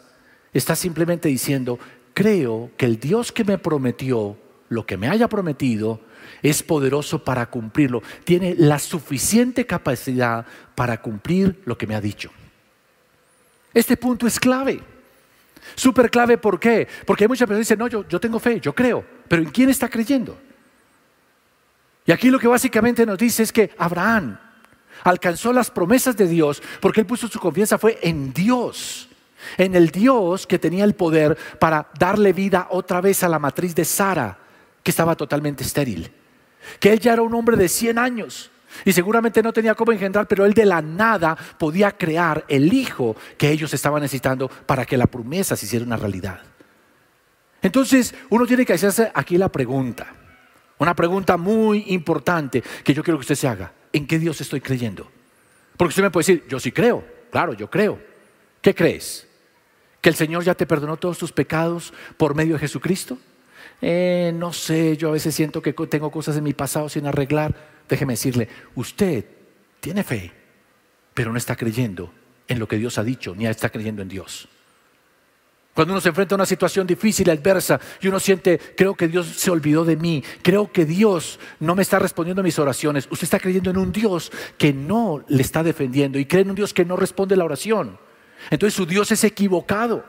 está 0.54 0.74
simplemente 0.74 1.28
diciendo, 1.28 1.78
creo 2.14 2.70
que 2.78 2.86
el 2.86 2.98
Dios 2.98 3.30
que 3.30 3.44
me 3.44 3.58
prometió 3.58 4.38
lo 4.70 4.86
que 4.86 4.96
me 4.96 5.10
haya 5.10 5.28
prometido 5.28 6.00
es 6.42 6.62
poderoso 6.62 7.22
para 7.22 7.46
cumplirlo, 7.46 8.02
tiene 8.24 8.54
la 8.56 8.78
suficiente 8.78 9.66
capacidad 9.66 10.46
para 10.74 11.00
cumplir 11.00 11.60
lo 11.64 11.76
que 11.76 11.86
me 11.86 11.94
ha 11.94 12.00
dicho. 12.00 12.30
Este 13.72 13.96
punto 13.96 14.26
es 14.26 14.38
clave. 14.40 14.82
Súper 15.74 16.10
clave, 16.10 16.38
¿por 16.38 16.58
qué? 16.58 16.88
Porque 17.06 17.24
hay 17.24 17.28
muchas 17.28 17.46
personas 17.46 17.68
que 17.68 17.74
dicen, 17.74 17.78
no, 17.78 17.88
yo, 17.88 18.08
yo 18.08 18.18
tengo 18.18 18.38
fe, 18.38 18.60
yo 18.60 18.74
creo, 18.74 19.04
pero 19.28 19.42
¿en 19.42 19.50
quién 19.50 19.68
está 19.68 19.88
creyendo? 19.88 20.38
Y 22.06 22.12
aquí 22.12 22.30
lo 22.30 22.38
que 22.38 22.48
básicamente 22.48 23.04
nos 23.06 23.18
dice 23.18 23.42
es 23.42 23.52
que 23.52 23.70
Abraham 23.78 24.38
alcanzó 25.04 25.52
las 25.52 25.70
promesas 25.70 26.16
de 26.16 26.26
Dios 26.26 26.62
porque 26.80 27.00
él 27.00 27.06
puso 27.06 27.28
su 27.28 27.38
confianza 27.38 27.78
fue 27.78 27.98
en 28.02 28.32
Dios 28.32 29.10
en 29.58 29.74
el 29.74 29.90
Dios 29.90 30.46
que 30.46 30.58
tenía 30.58 30.84
el 30.84 30.94
poder 30.94 31.36
para 31.58 31.88
darle 31.98 32.32
vida 32.32 32.68
otra 32.70 33.00
vez 33.00 33.22
a 33.22 33.28
la 33.28 33.38
matriz 33.38 33.74
de 33.74 33.84
Sara, 33.84 34.38
que 34.82 34.90
estaba 34.90 35.16
totalmente 35.16 35.64
estéril. 35.64 36.10
Que 36.78 36.92
él 36.92 37.00
ya 37.00 37.14
era 37.14 37.22
un 37.22 37.34
hombre 37.34 37.56
de 37.56 37.68
100 37.68 37.98
años 37.98 38.50
y 38.84 38.92
seguramente 38.92 39.42
no 39.42 39.52
tenía 39.52 39.74
cómo 39.74 39.92
engendrar, 39.92 40.26
pero 40.26 40.46
él 40.46 40.54
de 40.54 40.64
la 40.64 40.80
nada 40.80 41.36
podía 41.58 41.92
crear 41.92 42.44
el 42.48 42.72
hijo 42.72 43.16
que 43.36 43.50
ellos 43.50 43.74
estaban 43.74 44.02
necesitando 44.02 44.48
para 44.48 44.84
que 44.84 44.96
la 44.96 45.06
promesa 45.06 45.56
se 45.56 45.66
hiciera 45.66 45.84
una 45.84 45.96
realidad. 45.96 46.40
Entonces, 47.62 48.14
uno 48.30 48.46
tiene 48.46 48.64
que 48.64 48.72
hacerse 48.72 49.10
aquí 49.14 49.36
la 49.36 49.50
pregunta, 49.50 50.06
una 50.78 50.94
pregunta 50.94 51.36
muy 51.36 51.84
importante 51.88 52.62
que 52.84 52.94
yo 52.94 53.02
quiero 53.02 53.18
que 53.18 53.22
usted 53.22 53.34
se 53.34 53.48
haga. 53.48 53.72
¿En 53.92 54.06
qué 54.06 54.18
Dios 54.18 54.40
estoy 54.40 54.60
creyendo? 54.60 55.10
Porque 55.76 55.90
usted 55.90 56.02
me 56.02 56.10
puede 56.10 56.26
decir, 56.26 56.46
yo 56.48 56.60
sí 56.60 56.72
creo, 56.72 57.04
claro, 57.30 57.52
yo 57.52 57.68
creo. 57.68 57.98
¿Qué 58.62 58.74
crees? 58.74 59.26
¿Que 60.00 60.08
el 60.08 60.14
Señor 60.14 60.44
ya 60.44 60.54
te 60.54 60.66
perdonó 60.66 60.96
todos 60.96 61.18
tus 61.18 61.32
pecados 61.32 61.92
por 62.16 62.34
medio 62.34 62.54
de 62.54 62.60
Jesucristo? 62.60 63.18
Eh, 63.82 64.32
no 64.34 64.52
sé, 64.52 64.96
yo 64.96 65.08
a 65.08 65.12
veces 65.12 65.34
siento 65.34 65.62
que 65.62 65.72
tengo 65.72 66.10
cosas 66.10 66.36
en 66.36 66.44
mi 66.44 66.52
pasado 66.52 66.88
sin 66.88 67.06
arreglar. 67.06 67.54
Déjeme 67.88 68.12
decirle, 68.12 68.48
usted 68.74 69.24
tiene 69.80 70.04
fe, 70.04 70.32
pero 71.14 71.32
no 71.32 71.38
está 71.38 71.56
creyendo 71.56 72.12
en 72.46 72.58
lo 72.58 72.68
que 72.68 72.76
Dios 72.76 72.98
ha 72.98 73.04
dicho, 73.04 73.34
ni 73.34 73.46
está 73.46 73.70
creyendo 73.70 74.02
en 74.02 74.08
Dios. 74.08 74.48
Cuando 75.72 75.94
uno 75.94 76.00
se 76.00 76.08
enfrenta 76.08 76.34
a 76.34 76.36
una 76.36 76.46
situación 76.46 76.86
difícil, 76.86 77.30
adversa, 77.30 77.80
y 78.00 78.08
uno 78.08 78.18
siente, 78.18 78.58
creo 78.76 78.94
que 78.94 79.08
Dios 79.08 79.26
se 79.28 79.50
olvidó 79.50 79.84
de 79.84 79.96
mí, 79.96 80.22
creo 80.42 80.70
que 80.70 80.84
Dios 80.84 81.38
no 81.60 81.74
me 81.74 81.82
está 81.82 81.98
respondiendo 81.98 82.40
a 82.40 82.44
mis 82.44 82.58
oraciones, 82.58 83.06
usted 83.10 83.24
está 83.24 83.38
creyendo 83.38 83.70
en 83.70 83.78
un 83.78 83.92
Dios 83.92 84.32
que 84.58 84.72
no 84.72 85.24
le 85.28 85.42
está 85.42 85.62
defendiendo 85.62 86.18
y 86.18 86.26
cree 86.26 86.42
en 86.42 86.50
un 86.50 86.56
Dios 86.56 86.74
que 86.74 86.84
no 86.84 86.96
responde 86.96 87.36
la 87.36 87.44
oración. 87.44 87.98
Entonces 88.50 88.74
su 88.74 88.84
Dios 88.84 89.12
es 89.12 89.22
equivocado. 89.22 90.04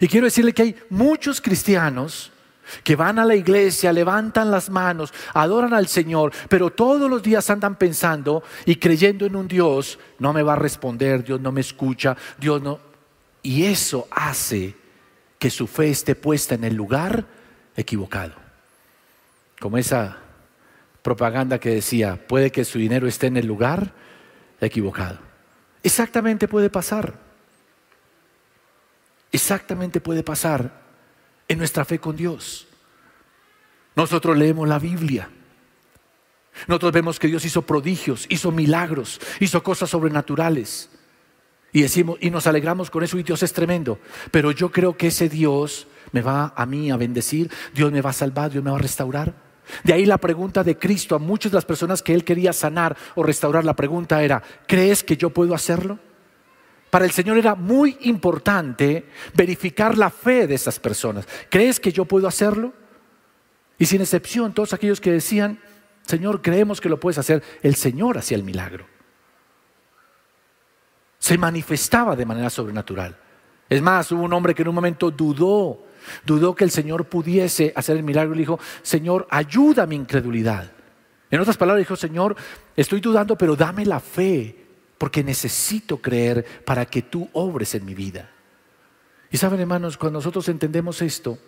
Y 0.00 0.08
quiero 0.08 0.26
decirle 0.26 0.52
que 0.52 0.62
hay 0.62 0.76
muchos 0.88 1.40
cristianos 1.40 2.32
que 2.84 2.96
van 2.96 3.18
a 3.18 3.24
la 3.24 3.34
iglesia, 3.34 3.92
levantan 3.92 4.50
las 4.50 4.70
manos, 4.70 5.12
adoran 5.34 5.74
al 5.74 5.88
Señor, 5.88 6.32
pero 6.48 6.70
todos 6.70 7.10
los 7.10 7.22
días 7.22 7.50
andan 7.50 7.76
pensando 7.76 8.42
y 8.64 8.76
creyendo 8.76 9.26
en 9.26 9.36
un 9.36 9.48
Dios, 9.48 9.98
no 10.18 10.32
me 10.32 10.42
va 10.42 10.52
a 10.52 10.56
responder, 10.56 11.24
Dios 11.24 11.40
no 11.40 11.52
me 11.52 11.60
escucha, 11.60 12.16
Dios 12.38 12.62
no... 12.62 12.78
Y 13.42 13.64
eso 13.64 14.06
hace 14.10 14.74
que 15.38 15.50
su 15.50 15.66
fe 15.66 15.90
esté 15.90 16.14
puesta 16.14 16.54
en 16.54 16.64
el 16.64 16.74
lugar 16.74 17.24
equivocado. 17.74 18.34
Como 19.58 19.78
esa 19.78 20.18
propaganda 21.02 21.58
que 21.58 21.70
decía, 21.70 22.18
puede 22.28 22.52
que 22.52 22.64
su 22.64 22.78
dinero 22.78 23.08
esté 23.08 23.28
en 23.28 23.38
el 23.38 23.46
lugar 23.46 23.92
equivocado. 24.60 25.18
Exactamente 25.82 26.46
puede 26.46 26.68
pasar. 26.68 27.29
Exactamente 29.32 30.00
puede 30.00 30.22
pasar 30.22 30.80
en 31.48 31.58
nuestra 31.58 31.84
fe 31.84 31.98
con 31.98 32.16
Dios. 32.16 32.66
Nosotros 33.94 34.36
leemos 34.36 34.68
la 34.68 34.78
Biblia. 34.78 35.28
Nosotros 36.66 36.92
vemos 36.92 37.18
que 37.18 37.28
Dios 37.28 37.44
hizo 37.44 37.62
prodigios, 37.62 38.26
hizo 38.28 38.50
milagros, 38.50 39.20
hizo 39.40 39.62
cosas 39.62 39.90
sobrenaturales. 39.90 40.90
Y 41.72 41.82
decimos 41.82 42.18
y 42.20 42.30
nos 42.30 42.46
alegramos 42.46 42.90
con 42.90 43.04
eso 43.04 43.18
y 43.18 43.22
Dios 43.22 43.42
es 43.42 43.52
tremendo, 43.52 43.98
pero 44.32 44.50
yo 44.50 44.72
creo 44.72 44.96
que 44.96 45.06
ese 45.06 45.28
Dios 45.28 45.86
me 46.10 46.20
va 46.20 46.52
a 46.56 46.66
mí 46.66 46.90
a 46.90 46.96
bendecir, 46.96 47.50
Dios 47.72 47.92
me 47.92 48.02
va 48.02 48.10
a 48.10 48.14
salvar, 48.14 48.50
Dios 48.50 48.64
me 48.64 48.70
va 48.70 48.76
a 48.76 48.82
restaurar. 48.82 49.34
De 49.84 49.92
ahí 49.92 50.04
la 50.04 50.18
pregunta 50.18 50.64
de 50.64 50.76
Cristo 50.78 51.14
a 51.14 51.20
muchas 51.20 51.52
de 51.52 51.56
las 51.56 51.64
personas 51.64 52.02
que 52.02 52.12
él 52.12 52.24
quería 52.24 52.52
sanar 52.52 52.96
o 53.14 53.22
restaurar, 53.22 53.64
la 53.64 53.76
pregunta 53.76 54.22
era, 54.24 54.42
¿crees 54.66 55.04
que 55.04 55.16
yo 55.16 55.30
puedo 55.30 55.54
hacerlo? 55.54 56.00
Para 56.90 57.04
el 57.04 57.12
Señor 57.12 57.38
era 57.38 57.54
muy 57.54 57.96
importante 58.02 59.06
verificar 59.34 59.96
la 59.96 60.10
fe 60.10 60.46
de 60.46 60.54
esas 60.54 60.78
personas. 60.78 61.26
¿Crees 61.48 61.80
que 61.80 61.92
yo 61.92 62.04
puedo 62.04 62.26
hacerlo? 62.26 62.72
Y 63.78 63.86
sin 63.86 64.00
excepción, 64.00 64.52
todos 64.52 64.72
aquellos 64.72 65.00
que 65.00 65.12
decían, 65.12 65.60
Señor, 66.02 66.42
creemos 66.42 66.80
que 66.80 66.88
lo 66.88 67.00
puedes 67.00 67.18
hacer, 67.18 67.42
el 67.62 67.76
Señor 67.76 68.18
hacía 68.18 68.36
el 68.36 68.42
milagro. 68.42 68.86
Se 71.18 71.38
manifestaba 71.38 72.16
de 72.16 72.26
manera 72.26 72.50
sobrenatural. 72.50 73.16
Es 73.68 73.80
más, 73.80 74.10
hubo 74.10 74.22
un 74.22 74.32
hombre 74.32 74.54
que 74.54 74.62
en 74.62 74.68
un 74.68 74.74
momento 74.74 75.10
dudó 75.10 75.86
Dudó 76.24 76.54
que 76.54 76.64
el 76.64 76.70
Señor 76.70 77.06
pudiese 77.06 77.72
hacer 77.76 77.96
el 77.96 78.02
milagro 78.02 78.32
y 78.32 78.36
le 78.36 78.42
dijo, 78.42 78.58
Señor, 78.82 79.26
ayuda 79.30 79.84
a 79.84 79.86
mi 79.86 79.96
incredulidad. 79.96 80.72
En 81.30 81.40
otras 81.40 81.56
palabras, 81.56 81.82
dijo, 81.82 81.96
Señor, 81.96 82.36
estoy 82.76 83.00
dudando, 83.00 83.36
pero 83.36 83.56
dame 83.56 83.86
la 83.86 84.00
fe, 84.00 84.66
porque 85.00 85.24
necesito 85.24 85.96
creer 85.96 86.44
para 86.66 86.84
que 86.84 87.00
tú 87.00 87.26
obres 87.32 87.74
en 87.74 87.86
mi 87.86 87.94
vida. 87.94 88.28
Y 89.30 89.38
saben, 89.38 89.58
hermanos, 89.58 89.96
cuando 89.96 90.18
nosotros 90.18 90.46
entendemos 90.50 91.00
esto, 91.00 91.38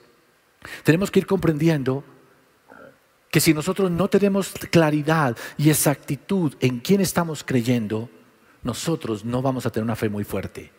tenemos 0.85 1.11
que 1.11 1.19
ir 1.19 1.27
comprendiendo 1.27 2.03
que 3.31 3.41
si 3.41 3.53
nosotros 3.53 3.91
no 3.91 4.09
tenemos 4.09 4.55
claridad 4.71 5.37
y 5.59 5.69
exactitud 5.69 6.55
en 6.61 6.81
quién 6.81 7.03
estamos 7.03 7.45
creyendo, 7.45 8.09
nosotros 8.63 9.23
no 9.23 9.43
vamos 9.43 9.67
a 9.67 9.71
tener 9.71 9.85
una 9.85 9.97
fe 9.97 10.09
muy 10.09 10.25
fuerte. 10.25 10.73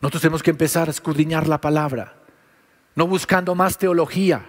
Nosotros 0.00 0.22
tenemos 0.22 0.42
que 0.44 0.50
empezar 0.52 0.86
a 0.86 0.92
escudriñar 0.92 1.48
la 1.48 1.60
palabra, 1.60 2.14
no 2.94 3.08
buscando 3.08 3.56
más 3.56 3.76
teología, 3.76 4.48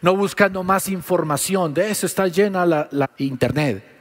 no 0.00 0.14
buscando 0.14 0.62
más 0.62 0.88
información. 0.88 1.74
De 1.74 1.90
eso 1.90 2.06
está 2.06 2.28
llena 2.28 2.64
la, 2.64 2.88
la 2.92 3.10
internet. 3.18 3.97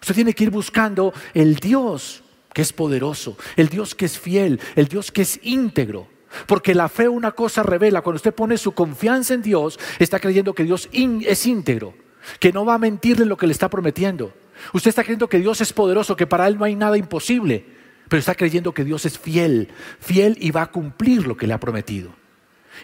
Usted 0.00 0.14
tiene 0.14 0.34
que 0.34 0.44
ir 0.44 0.50
buscando 0.50 1.12
el 1.34 1.56
Dios 1.56 2.22
que 2.52 2.62
es 2.62 2.72
poderoso, 2.72 3.36
el 3.56 3.68
Dios 3.68 3.94
que 3.94 4.06
es 4.06 4.18
fiel, 4.18 4.60
el 4.74 4.88
Dios 4.88 5.12
que 5.12 5.22
es 5.22 5.38
íntegro. 5.42 6.08
Porque 6.46 6.74
la 6.74 6.88
fe 6.88 7.08
una 7.08 7.32
cosa 7.32 7.62
revela, 7.62 8.02
cuando 8.02 8.16
usted 8.16 8.34
pone 8.34 8.56
su 8.56 8.72
confianza 8.72 9.34
en 9.34 9.42
Dios, 9.42 9.78
está 9.98 10.20
creyendo 10.20 10.54
que 10.54 10.64
Dios 10.64 10.88
es 10.92 11.46
íntegro, 11.46 11.94
que 12.38 12.52
no 12.52 12.64
va 12.64 12.74
a 12.74 12.78
mentirle 12.78 13.26
lo 13.26 13.36
que 13.36 13.46
le 13.46 13.52
está 13.52 13.68
prometiendo. 13.68 14.32
Usted 14.72 14.90
está 14.90 15.02
creyendo 15.02 15.28
que 15.28 15.38
Dios 15.38 15.60
es 15.60 15.72
poderoso, 15.72 16.16
que 16.16 16.26
para 16.26 16.46
Él 16.46 16.58
no 16.58 16.64
hay 16.64 16.76
nada 16.76 16.96
imposible, 16.96 17.64
pero 18.08 18.20
está 18.20 18.34
creyendo 18.34 18.72
que 18.72 18.84
Dios 18.84 19.06
es 19.06 19.18
fiel, 19.18 19.68
fiel 20.00 20.36
y 20.40 20.50
va 20.50 20.62
a 20.62 20.70
cumplir 20.70 21.26
lo 21.26 21.36
que 21.36 21.46
le 21.46 21.54
ha 21.54 21.60
prometido. 21.60 22.12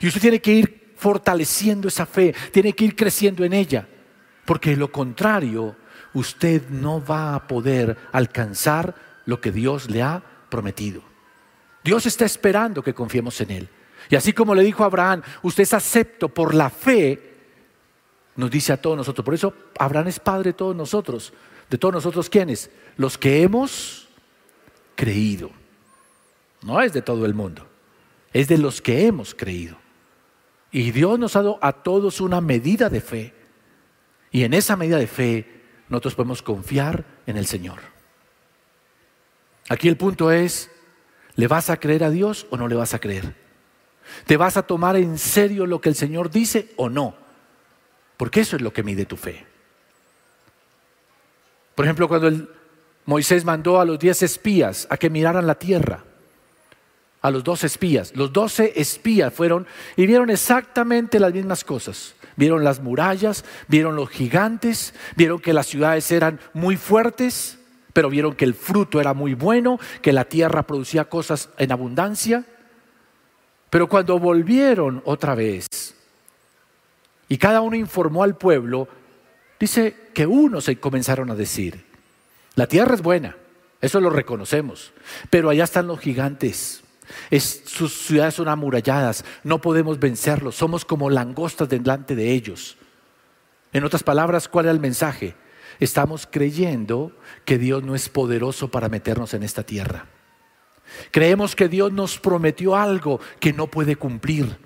Y 0.00 0.08
usted 0.08 0.20
tiene 0.20 0.40
que 0.40 0.52
ir 0.52 0.92
fortaleciendo 0.96 1.88
esa 1.88 2.06
fe, 2.06 2.34
tiene 2.52 2.72
que 2.72 2.84
ir 2.84 2.96
creciendo 2.96 3.44
en 3.44 3.52
ella, 3.52 3.86
porque 4.44 4.76
lo 4.76 4.90
contrario, 4.90 5.76
usted 6.16 6.70
no 6.70 7.04
va 7.04 7.34
a 7.34 7.46
poder 7.46 7.98
alcanzar 8.10 8.94
lo 9.26 9.38
que 9.38 9.52
Dios 9.52 9.90
le 9.90 10.02
ha 10.02 10.22
prometido. 10.48 11.02
Dios 11.84 12.06
está 12.06 12.24
esperando 12.24 12.82
que 12.82 12.94
confiemos 12.94 13.38
en 13.42 13.50
Él. 13.50 13.68
Y 14.08 14.16
así 14.16 14.32
como 14.32 14.54
le 14.54 14.62
dijo 14.62 14.82
a 14.82 14.86
Abraham, 14.86 15.22
usted 15.42 15.64
es 15.64 15.74
acepto 15.74 16.30
por 16.30 16.54
la 16.54 16.70
fe, 16.70 17.34
nos 18.34 18.50
dice 18.50 18.72
a 18.72 18.80
todos 18.80 18.96
nosotros. 18.96 19.24
Por 19.24 19.34
eso 19.34 19.52
Abraham 19.78 20.08
es 20.08 20.18
padre 20.18 20.50
de 20.50 20.54
todos 20.54 20.74
nosotros. 20.74 21.34
¿De 21.68 21.76
todos 21.76 21.92
nosotros 21.92 22.30
quiénes? 22.30 22.70
Los 22.96 23.18
que 23.18 23.42
hemos 23.42 24.08
creído. 24.94 25.50
No 26.62 26.80
es 26.80 26.94
de 26.94 27.02
todo 27.02 27.26
el 27.26 27.34
mundo, 27.34 27.66
es 28.32 28.48
de 28.48 28.56
los 28.56 28.80
que 28.80 29.06
hemos 29.06 29.34
creído. 29.34 29.76
Y 30.72 30.92
Dios 30.92 31.18
nos 31.18 31.36
ha 31.36 31.42
dado 31.42 31.58
a 31.60 31.72
todos 31.72 32.22
una 32.22 32.40
medida 32.40 32.88
de 32.88 33.00
fe. 33.02 33.34
Y 34.30 34.44
en 34.44 34.54
esa 34.54 34.76
medida 34.76 34.96
de 34.96 35.06
fe 35.06 35.55
nosotros 35.88 36.14
podemos 36.14 36.42
confiar 36.42 37.04
en 37.26 37.36
el 37.36 37.46
Señor. 37.46 37.80
Aquí 39.68 39.88
el 39.88 39.96
punto 39.96 40.30
es, 40.30 40.70
¿Le 41.36 41.48
vas 41.48 41.68
a 41.68 41.78
creer 41.78 42.02
a 42.02 42.10
Dios 42.10 42.46
o 42.50 42.56
no 42.56 42.66
le 42.66 42.74
vas 42.74 42.94
a 42.94 42.98
creer? 42.98 43.34
¿Te 44.26 44.36
vas 44.36 44.56
a 44.56 44.62
tomar 44.62 44.96
en 44.96 45.18
serio 45.18 45.66
lo 45.66 45.80
que 45.80 45.90
el 45.90 45.94
Señor 45.94 46.30
dice 46.30 46.72
o 46.76 46.88
no? 46.88 47.14
Porque 48.16 48.40
eso 48.40 48.56
es 48.56 48.62
lo 48.62 48.72
que 48.72 48.82
mide 48.82 49.04
tu 49.04 49.16
fe. 49.16 49.46
Por 51.74 51.84
ejemplo, 51.84 52.08
cuando 52.08 52.48
Moisés 53.04 53.44
mandó 53.44 53.78
a 53.78 53.84
los 53.84 53.98
diez 53.98 54.22
espías 54.22 54.86
a 54.88 54.96
que 54.96 55.10
miraran 55.10 55.46
la 55.46 55.56
tierra, 55.56 56.04
a 57.26 57.30
los 57.32 57.42
dos 57.42 57.64
espías, 57.64 58.12
los 58.14 58.32
doce 58.32 58.72
espías 58.76 59.34
fueron 59.34 59.66
y 59.96 60.06
vieron 60.06 60.30
exactamente 60.30 61.18
las 61.18 61.34
mismas 61.34 61.64
cosas. 61.64 62.14
Vieron 62.36 62.62
las 62.62 62.80
murallas, 62.80 63.44
vieron 63.66 63.96
los 63.96 64.10
gigantes, 64.10 64.94
vieron 65.16 65.40
que 65.40 65.52
las 65.52 65.66
ciudades 65.66 66.12
eran 66.12 66.38
muy 66.54 66.76
fuertes, 66.76 67.58
pero 67.92 68.10
vieron 68.10 68.36
que 68.36 68.44
el 68.44 68.54
fruto 68.54 69.00
era 69.00 69.12
muy 69.12 69.34
bueno, 69.34 69.80
que 70.02 70.12
la 70.12 70.26
tierra 70.26 70.62
producía 70.62 71.06
cosas 71.06 71.48
en 71.58 71.72
abundancia. 71.72 72.44
Pero 73.70 73.88
cuando 73.88 74.20
volvieron 74.20 75.02
otra 75.04 75.34
vez 75.34 75.66
y 77.28 77.38
cada 77.38 77.60
uno 77.60 77.74
informó 77.74 78.22
al 78.22 78.36
pueblo, 78.36 78.86
dice 79.58 79.96
que 80.14 80.28
unos 80.28 80.66
se 80.66 80.78
comenzaron 80.78 81.28
a 81.32 81.34
decir, 81.34 81.84
la 82.54 82.68
tierra 82.68 82.94
es 82.94 83.02
buena, 83.02 83.34
eso 83.80 84.00
lo 84.00 84.10
reconocemos, 84.10 84.92
pero 85.28 85.50
allá 85.50 85.64
están 85.64 85.88
los 85.88 85.98
gigantes. 85.98 86.84
Sus 87.38 87.92
ciudades 87.92 88.34
son 88.34 88.48
amuralladas, 88.48 89.24
no 89.44 89.60
podemos 89.60 89.98
vencerlos, 89.98 90.56
somos 90.56 90.84
como 90.84 91.10
langostas 91.10 91.68
delante 91.68 92.14
de 92.14 92.32
ellos. 92.32 92.76
En 93.72 93.84
otras 93.84 94.02
palabras, 94.02 94.48
¿cuál 94.48 94.66
era 94.66 94.72
el 94.72 94.80
mensaje? 94.80 95.34
estamos 95.80 96.26
creyendo 96.30 97.12
que 97.44 97.58
Dios 97.58 97.82
no 97.82 97.94
es 97.94 98.08
poderoso 98.08 98.70
para 98.70 98.88
meternos 98.88 99.34
en 99.34 99.42
esta 99.42 99.62
tierra. 99.62 100.06
Creemos 101.10 101.56
que 101.56 101.68
Dios 101.68 101.92
nos 101.92 102.18
prometió 102.18 102.76
algo 102.76 103.20
que 103.40 103.52
no 103.52 103.66
puede 103.66 103.96
cumplir. 103.96 104.56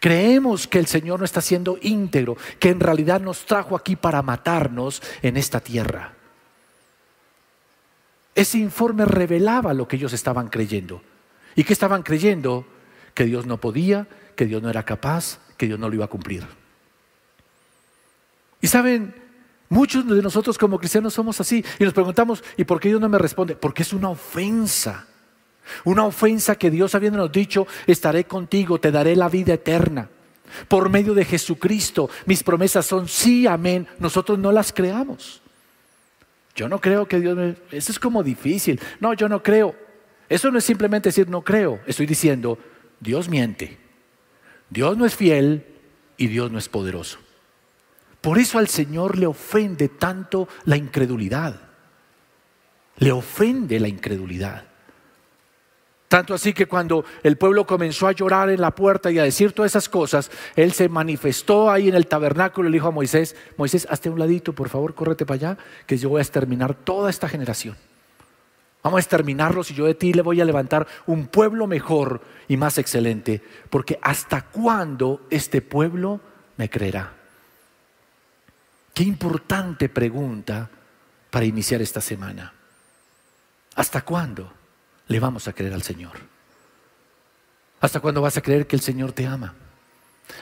Creemos 0.00 0.66
que 0.66 0.78
el 0.78 0.86
Señor 0.86 1.18
no 1.18 1.24
está 1.24 1.40
siendo 1.40 1.78
íntegro, 1.82 2.36
que 2.58 2.70
en 2.70 2.80
realidad 2.80 3.20
nos 3.20 3.44
trajo 3.44 3.76
aquí 3.76 3.96
para 3.96 4.22
matarnos 4.22 5.02
en 5.22 5.36
esta 5.36 5.60
tierra. 5.60 6.14
Ese 8.34 8.58
informe 8.58 9.04
revelaba 9.04 9.74
lo 9.74 9.86
que 9.86 9.96
ellos 9.96 10.12
estaban 10.12 10.48
creyendo. 10.48 11.02
¿Y 11.54 11.64
qué 11.64 11.72
estaban 11.72 12.02
creyendo? 12.02 12.66
Que 13.14 13.24
Dios 13.24 13.46
no 13.46 13.60
podía, 13.60 14.06
que 14.36 14.46
Dios 14.46 14.62
no 14.62 14.70
era 14.70 14.84
capaz, 14.84 15.38
que 15.56 15.66
Dios 15.66 15.78
no 15.78 15.88
lo 15.88 15.94
iba 15.94 16.04
a 16.04 16.08
cumplir. 16.08 16.44
Y 18.60 18.66
saben, 18.66 19.14
Muchos 19.74 20.06
de 20.06 20.22
nosotros 20.22 20.56
como 20.56 20.78
cristianos 20.78 21.14
somos 21.14 21.40
así 21.40 21.64
y 21.80 21.84
nos 21.84 21.92
preguntamos, 21.92 22.44
¿y 22.56 22.62
por 22.62 22.78
qué 22.78 22.90
Dios 22.90 23.00
no 23.00 23.08
me 23.08 23.18
responde? 23.18 23.56
Porque 23.56 23.82
es 23.82 23.92
una 23.92 24.10
ofensa. 24.10 25.06
Una 25.84 26.04
ofensa 26.04 26.54
que 26.54 26.70
Dios 26.70 26.94
habiéndonos 26.94 27.32
dicho, 27.32 27.66
estaré 27.86 28.24
contigo, 28.24 28.78
te 28.78 28.92
daré 28.92 29.16
la 29.16 29.28
vida 29.28 29.54
eterna. 29.54 30.10
Por 30.68 30.90
medio 30.90 31.12
de 31.14 31.24
Jesucristo, 31.24 32.08
mis 32.26 32.44
promesas 32.44 32.86
son 32.86 33.08
sí, 33.08 33.48
amén. 33.48 33.88
Nosotros 33.98 34.38
no 34.38 34.52
las 34.52 34.72
creamos. 34.72 35.42
Yo 36.54 36.68
no 36.68 36.80
creo 36.80 37.08
que 37.08 37.18
Dios 37.18 37.36
me... 37.36 37.56
Eso 37.72 37.90
es 37.90 37.98
como 37.98 38.22
difícil. 38.22 38.78
No, 39.00 39.14
yo 39.14 39.28
no 39.28 39.42
creo. 39.42 39.74
Eso 40.28 40.50
no 40.50 40.58
es 40.58 40.64
simplemente 40.64 41.08
decir 41.08 41.28
no 41.28 41.42
creo. 41.42 41.80
Estoy 41.86 42.06
diciendo, 42.06 42.58
Dios 43.00 43.28
miente. 43.28 43.78
Dios 44.70 44.96
no 44.96 45.06
es 45.06 45.14
fiel 45.14 45.66
y 46.16 46.26
Dios 46.26 46.50
no 46.50 46.58
es 46.58 46.68
poderoso. 46.68 47.18
Por 48.20 48.38
eso 48.38 48.58
al 48.58 48.68
Señor 48.68 49.18
le 49.18 49.26
ofende 49.26 49.88
tanto 49.88 50.48
la 50.64 50.76
incredulidad. 50.76 51.60
Le 52.96 53.12
ofende 53.12 53.78
la 53.78 53.88
incredulidad. 53.88 54.64
Tanto 56.08 56.32
así 56.32 56.52
que 56.52 56.66
cuando 56.66 57.04
el 57.22 57.36
pueblo 57.36 57.66
comenzó 57.66 58.06
a 58.06 58.12
llorar 58.12 58.48
en 58.48 58.60
la 58.60 58.70
puerta 58.70 59.10
y 59.10 59.18
a 59.18 59.24
decir 59.24 59.52
todas 59.52 59.72
esas 59.72 59.88
cosas, 59.88 60.30
Él 60.54 60.72
se 60.72 60.88
manifestó 60.88 61.70
ahí 61.70 61.88
en 61.88 61.96
el 61.96 62.06
tabernáculo 62.06 62.68
y 62.68 62.72
le 62.72 62.76
dijo 62.76 62.88
a 62.88 62.92
Moisés, 62.92 63.34
Moisés, 63.56 63.86
hazte 63.90 64.10
un 64.10 64.18
ladito, 64.18 64.52
por 64.52 64.68
favor, 64.68 64.94
córrete 64.94 65.26
para 65.26 65.50
allá, 65.50 65.58
que 65.86 65.96
yo 65.96 66.10
voy 66.10 66.20
a 66.20 66.22
exterminar 66.22 66.74
toda 66.74 67.10
esta 67.10 67.28
generación. 67.28 67.76
Vamos 68.84 68.98
a 68.98 69.00
exterminarlos 69.00 69.70
y 69.70 69.74
yo 69.74 69.86
de 69.86 69.94
ti 69.94 70.12
le 70.12 70.20
voy 70.20 70.42
a 70.42 70.44
levantar 70.44 70.86
un 71.06 71.26
pueblo 71.26 71.66
mejor 71.66 72.20
y 72.48 72.58
más 72.58 72.76
excelente, 72.76 73.42
porque 73.70 73.98
hasta 74.02 74.42
cuándo 74.42 75.26
este 75.30 75.62
pueblo 75.62 76.20
me 76.58 76.68
creerá. 76.68 77.14
Qué 78.92 79.02
importante 79.02 79.88
pregunta 79.88 80.68
para 81.30 81.46
iniciar 81.46 81.80
esta 81.80 82.02
semana. 82.02 82.52
¿Hasta 83.74 84.02
cuándo 84.02 84.52
le 85.08 85.18
vamos 85.18 85.48
a 85.48 85.54
creer 85.54 85.72
al 85.72 85.82
Señor? 85.82 86.18
¿Hasta 87.80 88.00
cuándo 88.00 88.20
vas 88.20 88.36
a 88.36 88.42
creer 88.42 88.66
que 88.66 88.76
el 88.76 88.82
Señor 88.82 89.12
te 89.12 89.26
ama? 89.26 89.54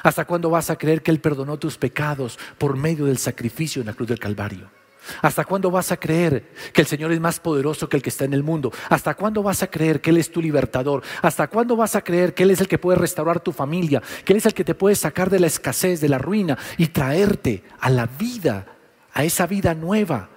¿Hasta 0.02 0.24
cuándo 0.24 0.50
vas 0.50 0.68
a 0.68 0.76
creer 0.76 1.00
que 1.02 1.12
Él 1.12 1.20
perdonó 1.20 1.60
tus 1.60 1.78
pecados 1.78 2.40
por 2.58 2.76
medio 2.76 3.04
del 3.06 3.18
sacrificio 3.18 3.80
en 3.80 3.86
la 3.86 3.94
cruz 3.94 4.08
del 4.08 4.18
Calvario? 4.18 4.81
¿Hasta 5.20 5.44
cuándo 5.44 5.70
vas 5.70 5.92
a 5.92 5.96
creer 5.96 6.50
que 6.72 6.80
el 6.80 6.86
Señor 6.86 7.12
es 7.12 7.20
más 7.20 7.40
poderoso 7.40 7.88
que 7.88 7.96
el 7.96 8.02
que 8.02 8.10
está 8.10 8.24
en 8.24 8.34
el 8.34 8.42
mundo? 8.42 8.72
¿Hasta 8.88 9.14
cuándo 9.14 9.42
vas 9.42 9.62
a 9.62 9.66
creer 9.68 10.00
que 10.00 10.10
Él 10.10 10.18
es 10.18 10.30
tu 10.30 10.40
libertador? 10.40 11.02
¿Hasta 11.22 11.48
cuándo 11.48 11.76
vas 11.76 11.96
a 11.96 12.02
creer 12.02 12.34
que 12.34 12.44
Él 12.44 12.50
es 12.50 12.60
el 12.60 12.68
que 12.68 12.78
puede 12.78 12.98
restaurar 12.98 13.40
tu 13.40 13.52
familia? 13.52 14.02
Que 14.24 14.32
Él 14.32 14.38
es 14.38 14.46
el 14.46 14.54
que 14.54 14.64
te 14.64 14.74
puede 14.74 14.94
sacar 14.94 15.30
de 15.30 15.40
la 15.40 15.46
escasez, 15.46 16.00
de 16.00 16.08
la 16.08 16.18
ruina 16.18 16.56
y 16.76 16.88
traerte 16.88 17.64
a 17.80 17.90
la 17.90 18.06
vida, 18.06 18.66
a 19.12 19.24
esa 19.24 19.46
vida 19.46 19.74
nueva, 19.74 20.28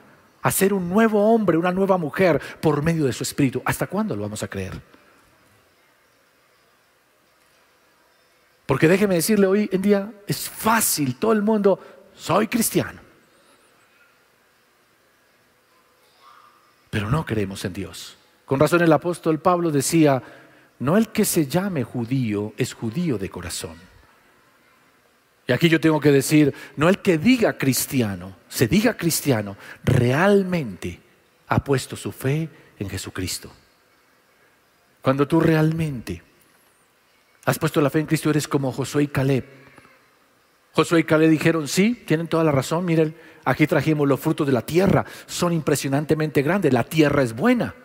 a 0.42 0.52
ser 0.52 0.74
un 0.74 0.90
nuevo 0.90 1.34
hombre, 1.34 1.58
una 1.58 1.72
nueva 1.72 1.98
mujer 1.98 2.42
por 2.62 2.82
medio 2.82 3.06
de 3.06 3.14
su 3.14 3.24
Espíritu. 3.24 3.62
¿Hasta 3.66 3.88
cuándo 3.88 4.16
lo 4.16 4.24
vamos 4.24 4.44
a 4.44 4.48
creer? 4.48 4.82
Porque 8.66 8.88
déjeme 8.88 9.16
decirle, 9.16 9.46
hoy 9.46 9.70
en 9.72 9.82
día 9.82 10.12
es 10.26 10.50
fácil, 10.50 11.18
todo 11.18 11.34
el 11.34 11.44
mundo, 11.44 11.80
soy 12.16 12.48
cristiano. 12.48 13.05
Pero 16.96 17.10
no 17.10 17.26
creemos 17.26 17.66
en 17.66 17.74
Dios. 17.74 18.16
Con 18.46 18.58
razón 18.58 18.82
el 18.82 18.94
apóstol 18.94 19.40
Pablo 19.40 19.70
decía, 19.70 20.24
no 20.80 20.96
el 20.96 21.10
que 21.10 21.26
se 21.26 21.46
llame 21.46 21.84
judío 21.84 22.54
es 22.56 22.74
judío 22.74 23.18
de 23.18 23.30
corazón. 23.30 23.76
Y 25.46 25.52
aquí 25.52 25.68
yo 25.68 25.82
tengo 25.82 26.00
que 26.00 26.14
decir, 26.14 26.54
no 26.78 26.88
el 26.88 27.00
que 27.00 27.18
diga 27.18 27.58
cristiano, 27.58 28.38
se 28.48 28.70
diga 28.70 28.96
cristiano, 28.96 29.58
realmente 29.84 31.02
ha 31.50 31.62
puesto 31.62 31.98
su 31.98 32.14
fe 32.14 32.48
en 32.80 32.90
Jesucristo. 32.90 33.52
Cuando 35.02 35.28
tú 35.28 35.42
realmente 35.42 36.24
has 37.44 37.60
puesto 37.60 37.82
la 37.82 37.90
fe 37.90 38.00
en 38.00 38.06
Cristo, 38.06 38.30
eres 38.30 38.48
como 38.48 38.72
Josué 38.72 39.04
y 39.04 39.08
Caleb. 39.08 39.44
Josué 40.76 41.00
y 41.00 41.04
Caleb 41.06 41.30
dijeron, 41.30 41.70
sí, 41.70 42.04
tienen 42.06 42.28
toda 42.28 42.44
la 42.44 42.52
razón, 42.52 42.84
miren, 42.84 43.16
aquí 43.46 43.66
trajimos 43.66 44.10
los 44.10 44.20
frutos 44.20 44.46
de 44.46 44.52
la 44.52 44.62
tierra, 44.62 45.06
son 45.26 45.54
impresionantemente 45.54 46.42
grandes, 46.42 46.74
la 46.74 46.84
tierra 46.84 47.24
es 47.24 47.34
buena. 47.34 47.76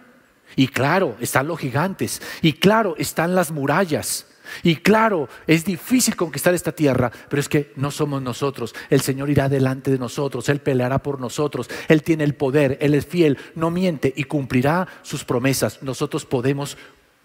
Y 0.56 0.66
claro, 0.66 1.14
están 1.20 1.46
los 1.46 1.60
gigantes, 1.60 2.20
y 2.42 2.54
claro, 2.54 2.96
están 2.98 3.36
las 3.36 3.52
murallas. 3.52 4.26
Y 4.64 4.74
claro, 4.74 5.28
es 5.46 5.64
difícil 5.64 6.16
conquistar 6.16 6.52
esta 6.52 6.72
tierra, 6.72 7.12
pero 7.28 7.38
es 7.38 7.48
que 7.48 7.72
no 7.76 7.92
somos 7.92 8.20
nosotros. 8.20 8.74
El 8.88 9.02
Señor 9.02 9.30
irá 9.30 9.48
delante 9.48 9.92
de 9.92 9.98
nosotros, 9.98 10.48
Él 10.48 10.58
peleará 10.58 10.98
por 10.98 11.20
nosotros, 11.20 11.70
Él 11.86 12.02
tiene 12.02 12.24
el 12.24 12.34
poder, 12.34 12.76
Él 12.80 12.94
es 12.94 13.06
fiel, 13.06 13.38
no 13.54 13.70
miente 13.70 14.12
y 14.16 14.24
cumplirá 14.24 14.88
sus 15.02 15.24
promesas. 15.24 15.80
Nosotros 15.84 16.24
podemos 16.24 16.76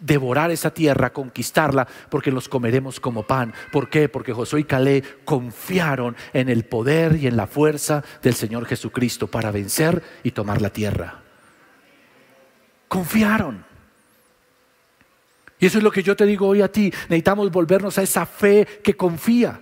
devorar 0.05 0.51
esa 0.51 0.71
tierra, 0.71 1.11
conquistarla, 1.11 1.87
porque 2.09 2.31
los 2.31 2.47
comeremos 2.47 2.99
como 2.99 3.23
pan. 3.23 3.53
¿Por 3.71 3.89
qué? 3.89 4.07
Porque 4.07 4.33
Josué 4.33 4.61
y 4.61 4.63
Caleb 4.65 5.25
confiaron 5.25 6.15
en 6.33 6.49
el 6.49 6.65
poder 6.65 7.15
y 7.15 7.27
en 7.27 7.35
la 7.35 7.47
fuerza 7.47 8.03
del 8.21 8.35
Señor 8.35 8.65
Jesucristo 8.65 9.27
para 9.27 9.51
vencer 9.51 10.01
y 10.23 10.31
tomar 10.31 10.61
la 10.61 10.69
tierra. 10.69 11.21
Confiaron. 12.87 13.65
Y 15.59 15.65
eso 15.65 15.79
es 15.79 15.83
lo 15.83 15.91
que 15.91 16.03
yo 16.03 16.15
te 16.15 16.25
digo 16.25 16.47
hoy 16.47 16.61
a 16.61 16.71
ti. 16.71 16.91
Necesitamos 17.09 17.49
volvernos 17.51 17.97
a 17.97 18.03
esa 18.03 18.25
fe 18.25 18.65
que 18.83 18.95
confía 18.95 19.59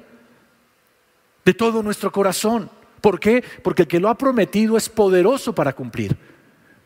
de 1.45 1.53
todo 1.53 1.81
nuestro 1.81 2.11
corazón. 2.11 2.69
¿Por 2.99 3.19
qué? 3.19 3.43
Porque 3.63 3.83
el 3.83 3.87
que 3.87 3.99
lo 3.99 4.09
ha 4.09 4.17
prometido 4.17 4.75
es 4.75 4.89
poderoso 4.89 5.53
para 5.53 5.73
cumplir. 5.73 6.17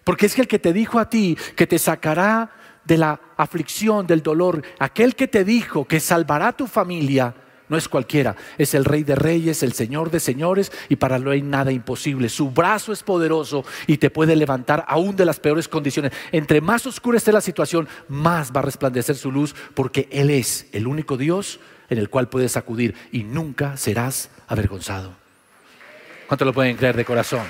Porque 0.04 0.26
es 0.26 0.36
que 0.36 0.41
el 0.41 0.48
que 0.48 0.60
te 0.60 0.74
dijo 0.74 1.00
a 1.00 1.10
ti 1.10 1.38
que 1.56 1.67
te 1.67 1.80
sacará 1.80 2.52
de 2.88 2.97
la 2.97 3.19
aflicción, 3.36 4.08
del 4.08 4.23
dolor, 4.23 4.63
aquel 4.80 5.15
que 5.15 5.28
te 5.28 5.43
dijo 5.43 5.86
que 5.86 6.00
salvará 6.00 6.54
tu 6.54 6.67
familia, 6.67 7.36
no 7.69 7.76
es 7.76 7.89
cualquiera, 7.89 8.38
es 8.58 8.73
el 8.73 8.86
rey 8.86 9.04
de 9.04 9.15
reyes, 9.15 9.62
el 9.62 9.73
señor 9.73 10.10
de 10.10 10.21
señores 10.21 10.71
y 10.88 10.95
para 10.95 11.19
lo 11.19 11.32
hay 11.32 11.41
nada 11.41 11.73
imposible. 11.73 12.30
Su 12.30 12.50
brazo 12.52 12.93
es 12.93 13.04
poderoso 13.04 13.65
y 13.88 13.97
te 13.97 14.10
puede 14.10 14.38
levantar 14.38 14.86
aún 14.88 15.17
de 15.17 15.26
las 15.26 15.41
peores 15.41 15.67
condiciones. 15.67 16.13
Entre 16.32 16.62
más 16.62 16.86
oscura 16.86 17.17
esté 17.17 17.34
la 17.34 17.41
situación, 17.41 17.89
más 18.08 18.54
va 18.56 18.62
a 18.62 18.63
resplandecer 18.63 19.17
su 19.17 19.34
luz 19.34 19.54
porque 19.73 20.08
Él 20.12 20.30
es 20.30 20.67
el 20.71 20.88
único 20.88 21.17
Dios 21.17 21.60
en 21.89 21.97
el 21.97 22.10
cual 22.10 22.30
puedes 22.30 22.56
acudir 22.56 22.95
y 23.12 23.23
nunca 23.23 23.76
serás 23.76 24.30
avergonzado. 24.47 25.12
¿Cuánto 26.28 26.45
lo 26.45 26.54
pueden 26.54 26.78
creer 26.78 26.95
de 26.95 27.06
corazón? 27.06 27.45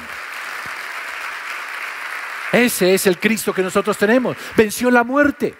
Ese 2.52 2.94
es 2.94 3.08
el 3.08 3.20
Cristo 3.20 3.54
que 3.54 3.62
nosotros 3.62 3.98
tenemos. 3.98 4.38
Venció 4.56 4.90
la 4.90 5.04
muerte. 5.04 5.56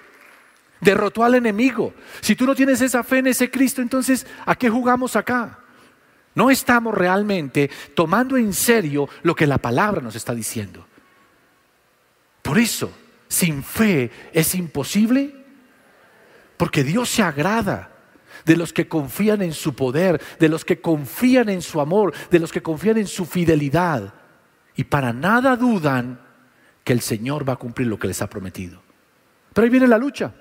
Derrotó 0.80 1.24
al 1.24 1.36
enemigo. 1.36 1.94
Si 2.22 2.36
tú 2.36 2.46
no 2.46 2.56
tienes 2.56 2.82
esa 2.82 3.04
fe 3.04 3.20
en 3.20 3.28
ese 3.28 3.50
Cristo, 3.50 3.82
entonces, 3.82 4.26
¿a 4.46 4.56
qué 4.56 4.70
jugamos 4.70 5.16
acá? 5.16 5.60
No 6.36 6.52
estamos 6.52 6.94
realmente 6.94 7.70
tomando 7.96 8.38
en 8.38 8.54
serio 8.54 9.10
lo 9.24 9.36
que 9.36 9.48
la 9.48 9.58
palabra 9.58 10.02
nos 10.02 10.16
está 10.16 10.36
diciendo. 10.36 10.86
Por 12.44 12.60
eso, 12.60 12.92
sin 13.28 13.64
fe 13.64 14.12
es 14.32 14.54
imposible, 14.56 15.36
porque 16.56 16.84
Dios 16.84 17.10
se 17.10 17.24
agrada 17.24 17.92
de 18.46 18.56
los 18.56 18.72
que 18.72 18.88
confían 18.88 19.42
en 19.42 19.52
su 19.52 19.76
poder, 19.76 20.22
de 20.40 20.48
los 20.48 20.64
que 20.64 20.80
confían 20.80 21.50
en 21.50 21.62
su 21.62 21.82
amor, 21.82 22.14
de 22.30 22.40
los 22.40 22.52
que 22.52 22.62
confían 22.62 22.98
en 22.98 23.08
su 23.08 23.26
fidelidad. 23.26 24.14
Y 24.76 24.86
para 24.86 25.12
nada 25.12 25.56
dudan 25.56 26.27
que 26.88 26.94
el 26.94 27.02
Señor 27.02 27.48
va 27.48 27.52
a 27.52 27.58
cumplir 27.58 27.90
lo 27.90 28.00
que 28.00 28.08
les 28.08 28.22
ha 28.22 28.30
prometido. 28.30 28.82
Pero 29.54 29.66
ahí 29.66 29.70
viene 29.70 29.90
la 29.90 29.98
lucha. 29.98 30.32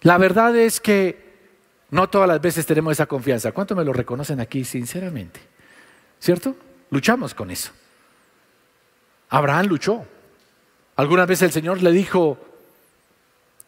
La 0.00 0.16
verdad 0.16 0.56
es 0.56 0.80
que 0.80 1.22
no 1.90 2.08
todas 2.08 2.26
las 2.26 2.40
veces 2.40 2.64
tenemos 2.64 2.92
esa 2.92 3.04
confianza. 3.04 3.52
¿Cuánto 3.52 3.76
me 3.76 3.84
lo 3.84 3.92
reconocen 3.92 4.40
aquí 4.40 4.64
sinceramente? 4.64 5.38
¿Cierto? 6.18 6.56
Luchamos 6.88 7.34
con 7.34 7.50
eso. 7.50 7.72
Abraham 9.28 9.66
luchó. 9.66 10.02
Algunas 10.96 11.26
veces 11.26 11.42
el 11.42 11.52
Señor 11.52 11.82
le 11.82 11.92
dijo, 11.92 12.38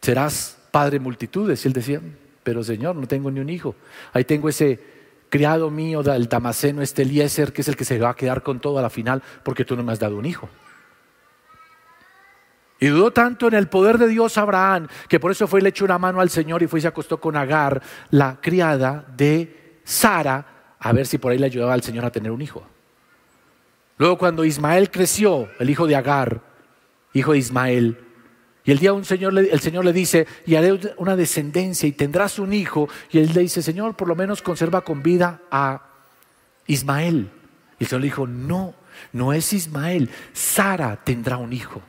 serás 0.01 0.57
padre 0.70 0.92
de 0.92 1.01
multitudes. 1.01 1.62
Y 1.62 1.68
él 1.68 1.75
decía, 1.75 2.01
pero 2.42 2.64
Señor, 2.64 2.96
no 2.96 3.07
tengo 3.07 3.31
ni 3.31 3.40
un 3.40 3.51
hijo. 3.51 3.75
Ahí 4.14 4.25
tengo 4.25 4.48
ese 4.48 4.81
criado 5.29 5.70
mío 5.70 6.03
del 6.03 6.27
Damaseno, 6.27 6.81
este 6.81 7.03
Eliezer, 7.03 7.53
que 7.53 7.61
es 7.61 7.68
el 7.68 7.77
que 7.77 7.85
se 7.85 7.98
va 7.98 8.09
a 8.09 8.16
quedar 8.16 8.42
con 8.42 8.61
todo 8.61 8.79
a 8.79 8.83
la 8.83 8.88
final 8.88 9.22
porque 9.42 9.66
tú 9.66 9.77
no 9.77 9.83
me 9.83 9.92
has 9.92 9.98
dado 9.98 10.16
un 10.16 10.25
hijo. 10.25 10.48
Y 12.83 12.88
dudó 12.88 13.12
tanto 13.12 13.47
en 13.47 13.55
el 13.55 13.68
poder 13.68 13.97
de 13.97 14.09
Dios 14.09 14.37
Abraham, 14.37 14.88
que 15.09 15.21
por 15.21 15.31
eso 15.31 15.47
fue 15.47 15.61
y 15.61 15.62
le 15.62 15.68
echó 15.68 15.85
una 15.85 15.99
mano 15.99 16.21
al 16.21 16.31
Señor 16.31 16.64
y 16.64 16.66
fue 16.66 16.81
y 16.81 16.83
se 16.83 16.88
acostó 16.88 17.21
con 17.21 17.37
Agar, 17.37 17.81
la 18.11 18.40
criada 18.40 19.07
de 19.16 19.79
Sara, 19.85 20.75
a 20.81 20.92
ver 20.92 21.07
si 21.07 21.18
por 21.18 21.31
ahí 21.31 21.38
le 21.38 21.47
ayudaba 21.47 21.75
al 21.75 21.85
Señor 21.85 22.05
a 22.05 22.11
tener 22.11 22.33
un 22.33 22.42
hijo. 22.42 22.66
Luego 23.99 24.18
cuando 24.18 24.45
Ismael 24.45 24.90
creció, 24.90 25.49
el 25.61 25.71
hijo 25.71 25.87
de 25.87 25.95
Agar, 25.95 26.40
hijo 27.12 27.31
de 27.31 27.38
Ismael, 27.38 27.99
y 28.64 28.73
el 28.73 28.81
día 28.81 28.92
un 28.92 29.05
señor 29.05 29.38
el 29.38 29.61
Señor 29.61 29.85
le 29.85 29.92
dice, 29.92 30.27
y 30.45 30.57
haré 30.57 30.77
una 30.97 31.14
descendencia 31.14 31.88
y 31.88 31.92
tendrás 31.92 32.40
un 32.40 32.53
hijo, 32.53 32.88
y 33.12 33.21
él 33.21 33.31
le 33.33 33.42
dice, 33.42 33.62
Señor, 33.62 33.95
por 33.95 34.09
lo 34.09 34.16
menos 34.16 34.42
conserva 34.42 34.81
con 34.81 35.05
vida 35.05 35.40
a 35.53 35.83
Ismael. 36.66 37.31
Y 37.79 37.85
el 37.85 37.88
Señor 37.88 38.01
le 38.01 38.07
dijo, 38.07 38.27
no, 38.27 38.75
no 39.12 39.33
es 39.33 39.53
Ismael, 39.53 40.11
Sara 40.33 40.97
tendrá 41.05 41.37
un 41.37 41.53
hijo. 41.53 41.81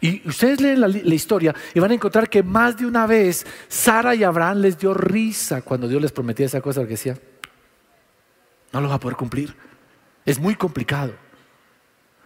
Y 0.00 0.28
ustedes 0.28 0.60
leen 0.60 0.80
la, 0.80 0.88
historia 0.88 1.54
y 1.74 1.80
van 1.80 1.90
a 1.90 1.94
encontrar 1.94 2.28
que 2.28 2.42
más 2.42 2.76
de 2.76 2.86
una 2.86 3.06
vez 3.06 3.46
Sara 3.68 4.14
y 4.14 4.24
Abraham 4.24 4.58
les 4.58 4.78
dio 4.78 4.92
risa 4.92 5.62
cuando 5.62 5.88
Dios 5.88 6.02
les 6.02 6.12
prometía 6.12 6.46
esa 6.46 6.60
cosa, 6.60 6.80
porque 6.80 6.94
decía, 6.94 7.18
no 8.72 8.80
lo 8.80 8.88
va 8.88 8.96
a 8.96 9.00
poder 9.00 9.16
cumplir. 9.16 9.54
Es 10.24 10.38
muy 10.38 10.54
complicado. 10.54 11.14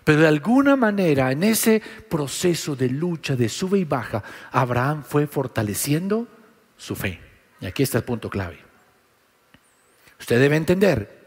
Pero 0.02 0.20
de 0.20 0.28
alguna 0.28 0.74
manera, 0.74 1.30
en 1.30 1.44
ese 1.44 1.80
proceso 2.09 2.74
de 2.74 2.88
lucha, 2.88 3.37
de 3.37 3.48
sube 3.48 3.78
y 3.78 3.85
baja, 3.85 4.24
Abraham 4.50 5.04
fue 5.04 5.26
fortaleciendo 5.26 6.26
su 6.76 6.96
fe. 6.96 7.20
Y 7.61 7.66
aquí 7.66 7.83
está 7.83 7.98
el 7.98 8.04
punto 8.04 8.30
clave. 8.30 8.59
Usted 10.18 10.40
debe 10.40 10.56
entender 10.56 11.19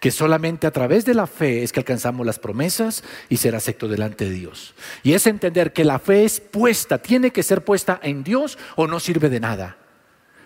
que 0.00 0.10
solamente 0.10 0.66
a 0.66 0.70
través 0.70 1.04
de 1.04 1.14
la 1.14 1.26
fe 1.26 1.62
es 1.62 1.72
que 1.72 1.80
alcanzamos 1.80 2.26
las 2.26 2.38
promesas 2.38 3.04
y 3.28 3.36
ser 3.36 3.54
acepto 3.54 3.88
delante 3.88 4.24
de 4.24 4.30
Dios. 4.30 4.74
Y 5.02 5.14
es 5.14 5.26
entender 5.26 5.72
que 5.72 5.84
la 5.84 5.98
fe 5.98 6.24
es 6.24 6.40
puesta, 6.40 6.98
tiene 6.98 7.30
que 7.30 7.42
ser 7.42 7.64
puesta 7.64 7.98
en 8.02 8.24
Dios 8.24 8.58
o 8.76 8.86
no 8.86 9.00
sirve 9.00 9.28
de 9.28 9.40
nada. 9.40 9.76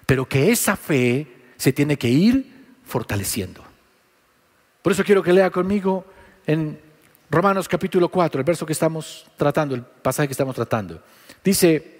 Pero 0.06 0.28
que 0.28 0.50
esa 0.50 0.76
fe 0.76 1.26
se 1.56 1.72
tiene 1.72 1.98
que 1.98 2.08
ir 2.08 2.76
fortaleciendo. 2.84 3.62
Por 4.82 4.92
eso 4.92 5.04
quiero 5.04 5.22
que 5.22 5.32
lea 5.32 5.50
conmigo 5.50 6.04
en 6.46 6.80
Romanos 7.30 7.68
capítulo 7.68 8.08
4, 8.08 8.40
el 8.40 8.44
verso 8.44 8.64
que 8.64 8.72
estamos 8.72 9.26
tratando, 9.36 9.74
el 9.74 9.82
pasaje 9.82 10.28
que 10.28 10.32
estamos 10.32 10.54
tratando. 10.54 11.02
Dice, 11.44 11.98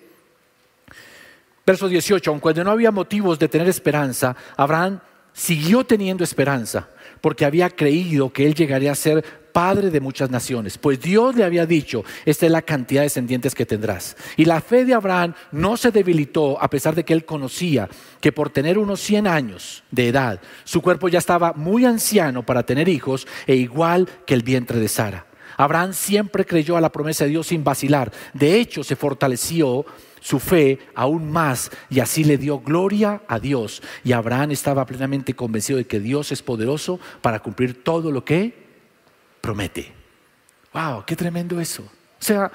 verso 1.67 1.87
18, 1.87 2.31
aun 2.31 2.41
cuando 2.41 2.65
no 2.65 2.71
había 2.71 2.91
motivos 2.91 3.39
de 3.39 3.49
tener 3.49 3.69
esperanza, 3.69 4.35
Abraham 4.57 5.01
siguió 5.35 5.85
teniendo 5.85 6.25
esperanza 6.25 6.89
porque 7.21 7.45
había 7.45 7.71
creído 7.71 8.33
que 8.33 8.47
él 8.47 8.55
llegaría 8.55 8.93
a 8.93 8.97
ser 8.97 9.25
padre 9.53 9.91
de 9.91 10.01
muchas 10.01 10.31
naciones, 10.31 10.79
pues 10.79 11.01
Dios 11.01 11.35
le 11.35 11.43
había 11.43 11.67
dicho, 11.67 12.05
esta 12.25 12.47
es 12.47 12.53
la 12.53 12.63
cantidad 12.63 13.01
de 13.01 13.07
descendientes 13.07 13.55
que 13.55 13.67
tendrás. 13.67 14.17
Y 14.37 14.45
la 14.45 14.61
fe 14.61 14.85
de 14.85 14.95
Abraham 14.95 15.35
no 15.51 15.77
se 15.77 15.91
debilitó 15.91 16.63
a 16.63 16.71
pesar 16.71 16.95
de 16.95 17.05
que 17.05 17.13
él 17.13 17.25
conocía 17.25 17.89
que 18.21 18.31
por 18.31 18.51
tener 18.51 18.79
unos 18.79 19.01
100 19.01 19.27
años 19.27 19.83
de 19.91 20.09
edad, 20.09 20.41
su 20.65 20.81
cuerpo 20.81 21.09
ya 21.09 21.19
estaba 21.19 21.55
muy 21.55 21.85
anciano 21.85 22.45
para 22.47 22.65
tener 22.65 22.89
hijos 22.89 23.27
e 23.47 23.57
igual 23.57 24.09
que 24.27 24.35
el 24.35 24.43
vientre 24.43 24.79
de 24.79 24.89
Sara. 24.89 25.27
Abraham 25.59 25.93
siempre 25.93 26.47
creyó 26.47 26.77
a 26.77 26.81
la 26.81 26.93
promesa 26.93 27.25
de 27.25 27.31
Dios 27.31 27.49
sin 27.49 27.65
vacilar. 27.65 28.13
De 28.33 28.59
hecho, 28.61 28.85
se 28.85 28.95
fortaleció 28.97 29.85
su 30.21 30.39
fe 30.39 30.79
aún 30.95 31.31
más 31.31 31.71
y 31.91 31.99
así 31.99 32.23
le 32.23 32.39
dio 32.39 32.61
gloria 32.61 33.23
a 33.27 33.41
Dios. 33.41 33.83
Y 34.05 34.13
Abraham 34.13 34.53
estaba 34.53 34.87
plenamente 34.87 35.35
convencido 35.35 35.79
de 35.79 35.87
que 35.87 35.99
Dios 35.99 36.31
es 36.31 36.43
poderoso 36.43 37.01
para 37.21 37.41
cumplir 37.41 37.83
todo 37.83 38.13
lo 38.13 38.25
que 38.25 38.55
promete. 39.41 39.93
¡Wow! 40.73 41.05
¡Qué 41.05 41.17
tremendo 41.17 41.61
eso! 41.61 41.83
O 41.83 42.23
sea, 42.23 42.53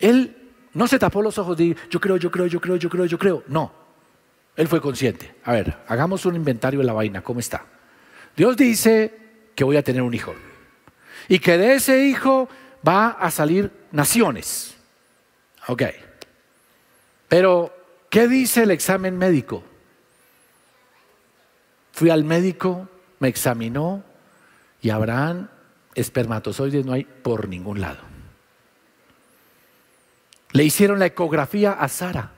él 0.00 0.36
no 0.72 0.88
se 0.88 0.98
tapó 0.98 1.22
los 1.22 1.38
ojos 1.38 1.56
de 1.56 1.76
yo 1.88 2.00
creo, 2.00 2.16
yo 2.16 2.32
creo, 2.32 2.46
yo 2.46 2.60
creo, 2.60 2.74
yo 2.74 2.90
creo, 2.90 3.06
yo 3.06 3.18
creo. 3.18 3.44
No. 3.46 3.72
Él 4.56 4.66
fue 4.66 4.80
consciente. 4.80 5.36
A 5.44 5.52
ver, 5.52 5.76
hagamos 5.86 6.26
un 6.26 6.34
inventario 6.34 6.80
de 6.80 6.86
la 6.86 6.92
vaina. 6.92 7.22
¿Cómo 7.22 7.38
está? 7.38 7.64
Dios 8.36 8.56
dice 8.56 9.14
que 9.54 9.62
voy 9.62 9.76
a 9.76 9.84
tener 9.84 10.02
un 10.02 10.14
hijo. 10.14 10.34
Y 11.28 11.38
que 11.38 11.58
de 11.58 11.74
ese 11.74 12.04
hijo 12.04 12.48
va 12.86 13.08
a 13.08 13.30
salir 13.30 13.70
naciones. 13.92 14.74
Ok. 15.68 15.82
Pero, 17.28 17.74
¿qué 18.10 18.28
dice 18.28 18.62
el 18.62 18.70
examen 18.70 19.16
médico? 19.16 19.64
Fui 21.92 22.10
al 22.10 22.24
médico, 22.24 22.88
me 23.20 23.28
examinó 23.28 24.02
y 24.82 24.90
Abraham 24.90 25.48
espermatozoides 25.94 26.84
no 26.84 26.92
hay 26.92 27.04
por 27.04 27.48
ningún 27.48 27.80
lado. 27.80 28.00
Le 30.50 30.64
hicieron 30.64 30.98
la 30.98 31.06
ecografía 31.06 31.72
a 31.72 31.88
Sara. 31.88 32.30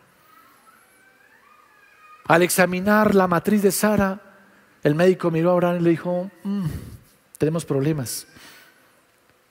Al 2.26 2.42
examinar 2.42 3.14
la 3.14 3.26
matriz 3.26 3.62
de 3.62 3.72
Sara, 3.72 4.20
el 4.82 4.94
médico 4.94 5.30
miró 5.30 5.50
a 5.50 5.52
Abraham 5.54 5.76
y 5.80 5.84
le 5.84 5.90
dijo, 5.90 6.30
"Mm, 6.44 6.66
tenemos 7.38 7.64
problemas. 7.64 8.26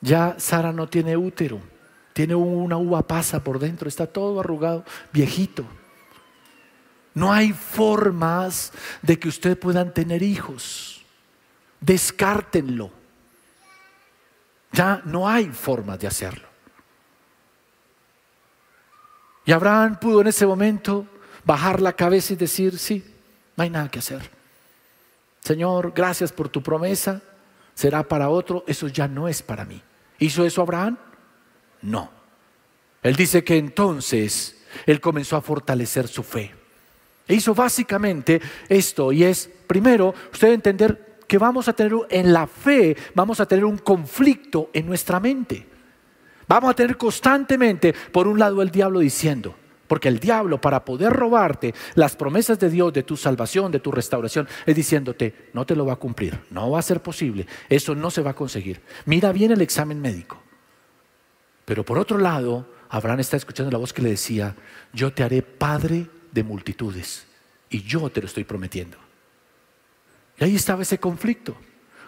Ya 0.05 0.35
Sara 0.37 0.71
no 0.71 0.87
tiene 0.87 1.17
útero, 1.17 1.59
tiene 2.13 2.35
una 2.35 2.77
uva 2.77 3.01
pasa 3.01 3.43
por 3.43 3.57
dentro, 3.57 3.89
está 3.89 4.05
todo 4.05 4.39
arrugado, 4.39 4.85
viejito. 5.11 5.65
No 7.15 7.33
hay 7.33 7.53
formas 7.53 8.71
de 9.01 9.17
que 9.17 9.27
ustedes 9.27 9.57
puedan 9.57 9.91
tener 9.95 10.21
hijos. 10.21 11.03
Descártenlo. 11.79 12.91
Ya 14.73 15.01
no 15.05 15.27
hay 15.27 15.45
forma 15.47 15.97
de 15.97 16.05
hacerlo. 16.05 16.47
Y 19.43 19.53
Abraham 19.53 19.97
pudo 19.99 20.21
en 20.21 20.27
ese 20.27 20.45
momento 20.45 21.07
bajar 21.43 21.81
la 21.81 21.93
cabeza 21.93 22.33
y 22.33 22.35
decir, 22.35 22.77
sí, 22.77 23.03
no 23.55 23.63
hay 23.63 23.71
nada 23.71 23.89
que 23.89 23.99
hacer. 23.99 24.29
Señor, 25.39 25.93
gracias 25.95 26.31
por 26.31 26.47
tu 26.47 26.61
promesa, 26.61 27.23
será 27.73 28.03
para 28.03 28.29
otro, 28.29 28.63
eso 28.67 28.87
ya 28.87 29.07
no 29.07 29.27
es 29.27 29.41
para 29.41 29.65
mí. 29.65 29.81
¿Hizo 30.19 30.45
eso 30.45 30.61
Abraham? 30.61 30.97
No. 31.81 32.09
Él 33.03 33.15
dice 33.15 33.43
que 33.43 33.57
entonces 33.57 34.63
él 34.85 34.99
comenzó 34.99 35.35
a 35.35 35.41
fortalecer 35.41 36.07
su 36.07 36.23
fe. 36.23 36.53
E 37.27 37.35
hizo 37.35 37.55
básicamente 37.55 38.41
esto 38.69 39.11
y 39.11 39.23
es, 39.23 39.49
primero, 39.67 40.13
usted 40.31 40.53
entender 40.53 41.17
que 41.27 41.37
vamos 41.37 41.67
a 41.67 41.73
tener 41.73 41.93
en 42.09 42.33
la 42.33 42.47
fe, 42.47 42.95
vamos 43.13 43.39
a 43.39 43.45
tener 43.45 43.65
un 43.65 43.77
conflicto 43.77 44.69
en 44.73 44.85
nuestra 44.85 45.19
mente. 45.19 45.67
Vamos 46.47 46.69
a 46.69 46.75
tener 46.75 46.97
constantemente, 46.97 47.93
por 48.11 48.27
un 48.27 48.37
lado, 48.37 48.61
el 48.61 48.69
diablo 48.69 48.99
diciendo, 48.99 49.55
porque 49.95 50.09
el 50.09 50.19
diablo 50.19 50.59
para 50.59 50.83
poder 50.83 51.13
robarte 51.13 51.73
las 51.93 52.17
promesas 52.17 52.59
de 52.59 52.69
Dios, 52.69 52.91
de 52.91 53.03
tu 53.03 53.15
salvación, 53.15 53.71
de 53.71 53.79
tu 53.79 53.93
restauración, 53.93 54.45
es 54.65 54.75
diciéndote, 54.75 55.51
no 55.53 55.65
te 55.65 55.73
lo 55.73 55.85
va 55.85 55.93
a 55.93 55.95
cumplir, 55.95 56.37
no 56.49 56.69
va 56.69 56.79
a 56.79 56.81
ser 56.81 57.01
posible, 57.01 57.47
eso 57.69 57.95
no 57.95 58.11
se 58.11 58.21
va 58.21 58.31
a 58.31 58.35
conseguir. 58.35 58.81
Mira 59.05 59.31
bien 59.31 59.53
el 59.53 59.61
examen 59.61 60.01
médico. 60.01 60.43
Pero 61.63 61.85
por 61.85 61.97
otro 61.97 62.17
lado, 62.17 62.69
Abraham 62.89 63.21
está 63.21 63.37
escuchando 63.37 63.71
la 63.71 63.77
voz 63.77 63.93
que 63.93 64.01
le 64.01 64.09
decía, 64.09 64.53
yo 64.91 65.13
te 65.13 65.23
haré 65.23 65.41
padre 65.41 66.07
de 66.29 66.43
multitudes 66.43 67.25
y 67.69 67.81
yo 67.83 68.09
te 68.09 68.19
lo 68.19 68.27
estoy 68.27 68.43
prometiendo. 68.43 68.97
Y 70.37 70.43
ahí 70.43 70.55
estaba 70.57 70.81
ese 70.81 70.99
conflicto. 70.99 71.55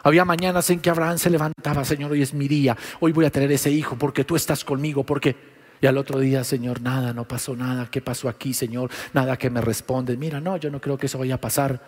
Había 0.04 0.26
mañanas 0.26 0.70
en 0.72 0.82
que 0.82 0.90
Abraham 0.90 1.20
se 1.20 1.30
levantaba, 1.30 1.86
Señor, 1.86 2.12
hoy 2.12 2.22
es 2.22 2.34
mi 2.34 2.50
día, 2.50 2.76
hoy 3.00 3.14
voy 3.14 3.24
a 3.24 3.32
tener 3.32 3.50
ese 3.54 3.72
hijo 3.72 3.96
porque 3.98 4.26
tú 4.26 4.36
estás 4.36 4.66
conmigo, 4.66 5.06
porque... 5.06 5.56
Y 5.82 5.86
al 5.86 5.98
otro 5.98 6.20
día, 6.20 6.44
Señor, 6.44 6.82
nada, 6.82 7.14
no 7.14 7.28
pasó 7.28 7.56
nada, 7.56 7.90
¿qué 7.92 8.02
pasó 8.02 8.30
aquí, 8.30 8.54
Señor? 8.54 8.90
Nada 9.14 9.38
que 9.38 9.50
me 9.50 9.62
responde. 9.62 10.18
Mira, 10.18 10.40
no, 10.40 10.58
yo 10.58 10.70
no 10.72 10.82
creo 10.82 10.98
que 10.98 11.06
eso 11.06 11.20
vaya 11.20 11.36
a 11.36 11.42
pasar. 11.42 11.82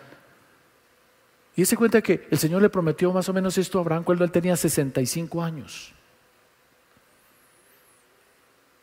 Y 1.56 1.64
se 1.64 1.76
cuenta 1.76 2.00
que 2.00 2.28
el 2.30 2.38
Señor 2.38 2.62
le 2.62 2.70
prometió 2.70 3.12
más 3.12 3.28
o 3.28 3.32
menos 3.32 3.58
esto 3.58 3.78
a 3.78 3.80
Abraham 3.82 4.04
cuando 4.04 4.24
él 4.24 4.30
tenía 4.30 4.56
65 4.56 5.42
años. 5.42 5.92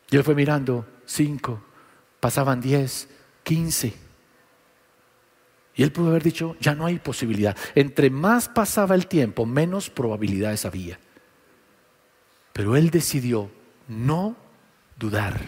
Y 0.10 0.18
él 0.18 0.24
fue 0.24 0.36
mirando, 0.36 0.86
5, 1.06 1.62
pasaban 2.20 2.62
10, 2.62 3.08
15. 3.44 3.94
Y 5.76 5.84
él 5.84 5.92
pudo 5.92 6.10
haber 6.10 6.24
dicho, 6.24 6.56
ya 6.60 6.76
no 6.76 6.86
hay 6.86 7.00
posibilidad. 7.00 7.56
Entre 7.76 8.10
más 8.10 8.50
pasaba 8.50 8.96
el 8.96 9.08
tiempo, 9.08 9.46
menos 9.46 9.90
probabilidades 9.90 10.66
había. 10.66 11.00
Pero 12.52 12.76
él 12.76 12.90
decidió 12.90 13.52
no 13.88 14.36
dudar, 14.98 15.40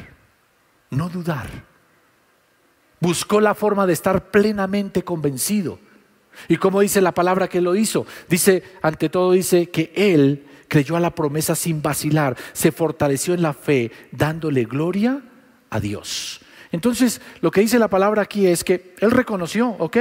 no 0.89 1.09
dudar. 1.09 1.47
Buscó 2.99 3.39
la 3.39 3.55
forma 3.55 3.87
de 3.87 3.93
estar 3.93 4.29
plenamente 4.31 5.03
convencido. 5.03 5.79
Y 6.47 6.57
como 6.57 6.81
dice 6.81 7.01
la 7.01 7.13
palabra 7.13 7.47
que 7.47 7.61
lo 7.61 7.75
hizo, 7.75 8.05
dice, 8.27 8.63
ante 8.81 9.09
todo 9.09 9.31
dice 9.31 9.69
que 9.69 9.91
él 9.95 10.45
creyó 10.67 10.95
a 10.95 10.99
la 10.99 11.15
promesa 11.15 11.55
sin 11.55 11.81
vacilar, 11.81 12.37
se 12.53 12.71
fortaleció 12.71 13.33
en 13.33 13.41
la 13.41 13.53
fe, 13.53 13.91
dándole 14.11 14.65
gloria 14.65 15.21
a 15.69 15.79
Dios. 15.79 16.41
Entonces, 16.71 17.19
lo 17.41 17.51
que 17.51 17.61
dice 17.61 17.79
la 17.79 17.87
palabra 17.87 18.21
aquí 18.21 18.45
es 18.45 18.63
que 18.63 18.95
él 18.99 19.11
reconoció, 19.11 19.69
ok, 19.79 19.97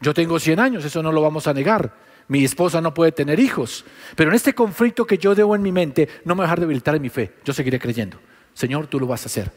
yo 0.00 0.14
tengo 0.14 0.38
100 0.38 0.60
años, 0.60 0.84
eso 0.84 1.02
no 1.02 1.10
lo 1.10 1.20
vamos 1.20 1.46
a 1.46 1.54
negar. 1.54 1.94
Mi 2.28 2.44
esposa 2.44 2.80
no 2.80 2.94
puede 2.94 3.12
tener 3.12 3.38
hijos, 3.38 3.84
pero 4.14 4.30
en 4.30 4.36
este 4.36 4.54
conflicto 4.54 5.06
que 5.06 5.18
yo 5.18 5.34
debo 5.34 5.54
en 5.54 5.62
mi 5.62 5.72
mente, 5.72 6.08
no 6.24 6.34
me 6.34 6.38
voy 6.38 6.44
a 6.44 6.46
dejar 6.46 6.60
debilitar 6.60 6.94
en 6.94 7.02
mi 7.02 7.08
fe, 7.08 7.34
yo 7.44 7.52
seguiré 7.52 7.78
creyendo. 7.78 8.18
Señor, 8.56 8.86
tú 8.86 8.98
lo 8.98 9.06
vas 9.06 9.22
a 9.24 9.26
hacer. 9.26 9.52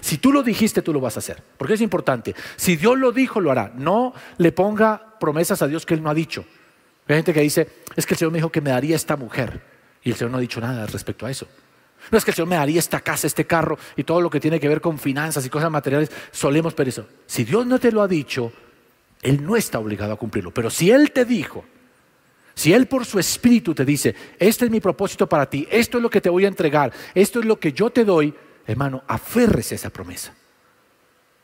si 0.00 0.18
tú 0.18 0.30
lo 0.30 0.44
dijiste, 0.44 0.80
tú 0.80 0.92
lo 0.92 1.00
vas 1.00 1.16
a 1.16 1.18
hacer. 1.18 1.42
Porque 1.58 1.74
es 1.74 1.80
importante. 1.80 2.36
Si 2.54 2.76
Dios 2.76 2.96
lo 2.96 3.10
dijo, 3.10 3.40
lo 3.40 3.50
hará. 3.50 3.72
No 3.74 4.14
le 4.38 4.52
ponga 4.52 5.18
promesas 5.18 5.60
a 5.60 5.66
Dios 5.66 5.84
que 5.84 5.94
Él 5.94 6.04
no 6.04 6.08
ha 6.08 6.14
dicho. 6.14 6.44
Hay 7.08 7.16
gente 7.16 7.34
que 7.34 7.40
dice, 7.40 7.68
es 7.96 8.06
que 8.06 8.14
el 8.14 8.18
Señor 8.18 8.30
me 8.30 8.38
dijo 8.38 8.52
que 8.52 8.60
me 8.60 8.70
daría 8.70 8.94
esta 8.94 9.16
mujer. 9.16 9.60
Y 10.04 10.10
el 10.10 10.14
Señor 10.14 10.30
no 10.30 10.38
ha 10.38 10.40
dicho 10.40 10.60
nada 10.60 10.86
respecto 10.86 11.26
a 11.26 11.32
eso. 11.32 11.48
No 12.12 12.16
es 12.16 12.24
que 12.24 12.30
el 12.30 12.36
Señor 12.36 12.48
me 12.48 12.54
daría 12.54 12.78
esta 12.78 13.00
casa, 13.00 13.26
este 13.26 13.44
carro 13.44 13.76
y 13.96 14.04
todo 14.04 14.20
lo 14.20 14.30
que 14.30 14.38
tiene 14.38 14.60
que 14.60 14.68
ver 14.68 14.80
con 14.80 15.00
finanzas 15.00 15.44
y 15.44 15.50
cosas 15.50 15.72
materiales. 15.72 16.12
Solemos 16.30 16.76
eso. 16.78 17.08
Si 17.26 17.42
Dios 17.42 17.66
no 17.66 17.80
te 17.80 17.90
lo 17.90 18.02
ha 18.02 18.08
dicho, 18.08 18.52
Él 19.20 19.44
no 19.44 19.56
está 19.56 19.80
obligado 19.80 20.12
a 20.12 20.16
cumplirlo. 20.16 20.54
Pero 20.54 20.70
si 20.70 20.92
Él 20.92 21.10
te 21.10 21.24
dijo, 21.24 21.64
si 22.54 22.72
Él 22.72 22.86
por 22.86 23.04
su 23.04 23.18
espíritu 23.18 23.74
te 23.74 23.84
dice, 23.84 24.14
este 24.38 24.64
es 24.64 24.70
mi 24.70 24.80
propósito 24.80 25.28
para 25.28 25.48
ti, 25.48 25.66
esto 25.70 25.98
es 25.98 26.02
lo 26.02 26.10
que 26.10 26.20
te 26.20 26.30
voy 26.30 26.44
a 26.44 26.48
entregar, 26.48 26.92
esto 27.14 27.40
es 27.40 27.44
lo 27.44 27.58
que 27.58 27.72
yo 27.72 27.90
te 27.90 28.04
doy, 28.04 28.32
hermano, 28.66 29.02
aférrese 29.08 29.74
a 29.74 29.76
esa 29.76 29.90
promesa. 29.90 30.34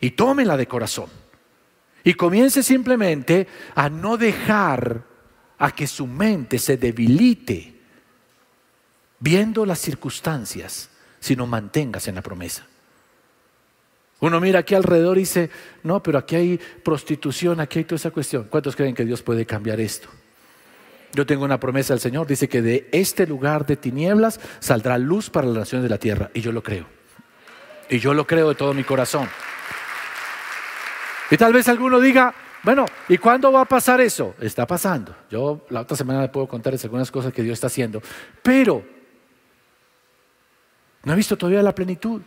Y 0.00 0.12
tómela 0.12 0.56
de 0.56 0.66
corazón. 0.66 1.10
Y 2.04 2.14
comience 2.14 2.62
simplemente 2.62 3.46
a 3.74 3.90
no 3.90 4.16
dejar 4.16 5.04
a 5.58 5.74
que 5.74 5.86
su 5.86 6.06
mente 6.06 6.58
se 6.58 6.78
debilite 6.78 7.74
viendo 9.18 9.66
las 9.66 9.78
circunstancias, 9.78 10.88
sino 11.18 11.46
manténgase 11.46 12.08
en 12.08 12.16
la 12.16 12.22
promesa. 12.22 12.66
Uno 14.20 14.40
mira 14.40 14.60
aquí 14.60 14.74
alrededor 14.74 15.16
y 15.18 15.20
dice, 15.20 15.50
no, 15.82 16.02
pero 16.02 16.18
aquí 16.18 16.36
hay 16.36 16.60
prostitución, 16.82 17.60
aquí 17.60 17.80
hay 17.80 17.84
toda 17.84 17.96
esa 17.96 18.10
cuestión. 18.10 18.44
¿Cuántos 18.44 18.76
creen 18.76 18.94
que 18.94 19.04
Dios 19.04 19.22
puede 19.22 19.44
cambiar 19.44 19.80
esto? 19.80 20.08
Yo 21.12 21.26
tengo 21.26 21.44
una 21.44 21.58
promesa 21.58 21.92
del 21.92 22.00
Señor, 22.00 22.26
dice 22.26 22.48
que 22.48 22.62
de 22.62 22.88
este 22.92 23.26
lugar 23.26 23.66
de 23.66 23.76
tinieblas 23.76 24.38
saldrá 24.60 24.96
luz 24.96 25.28
para 25.28 25.46
las 25.48 25.56
naciones 25.56 25.82
de 25.82 25.90
la 25.90 25.98
tierra, 25.98 26.30
y 26.34 26.40
yo 26.40 26.52
lo 26.52 26.62
creo. 26.62 26.86
Y 27.88 27.98
yo 27.98 28.14
lo 28.14 28.26
creo 28.26 28.48
de 28.50 28.54
todo 28.54 28.72
mi 28.72 28.84
corazón. 28.84 29.28
Y 31.30 31.36
tal 31.36 31.52
vez 31.52 31.68
alguno 31.68 32.00
diga, 32.00 32.32
bueno, 32.62 32.86
¿y 33.08 33.18
cuándo 33.18 33.50
va 33.50 33.62
a 33.62 33.64
pasar 33.64 34.00
eso? 34.00 34.34
Está 34.40 34.66
pasando. 34.66 35.14
Yo 35.30 35.66
la 35.70 35.80
otra 35.80 35.96
semana 35.96 36.22
le 36.22 36.28
puedo 36.28 36.46
contarles 36.46 36.84
algunas 36.84 37.10
cosas 37.10 37.32
que 37.32 37.42
Dios 37.42 37.54
está 37.54 37.68
haciendo, 37.68 38.00
pero 38.42 38.84
no 41.02 41.12
he 41.12 41.16
visto 41.16 41.36
todavía 41.36 41.62
la 41.62 41.74
plenitud. 41.74 42.22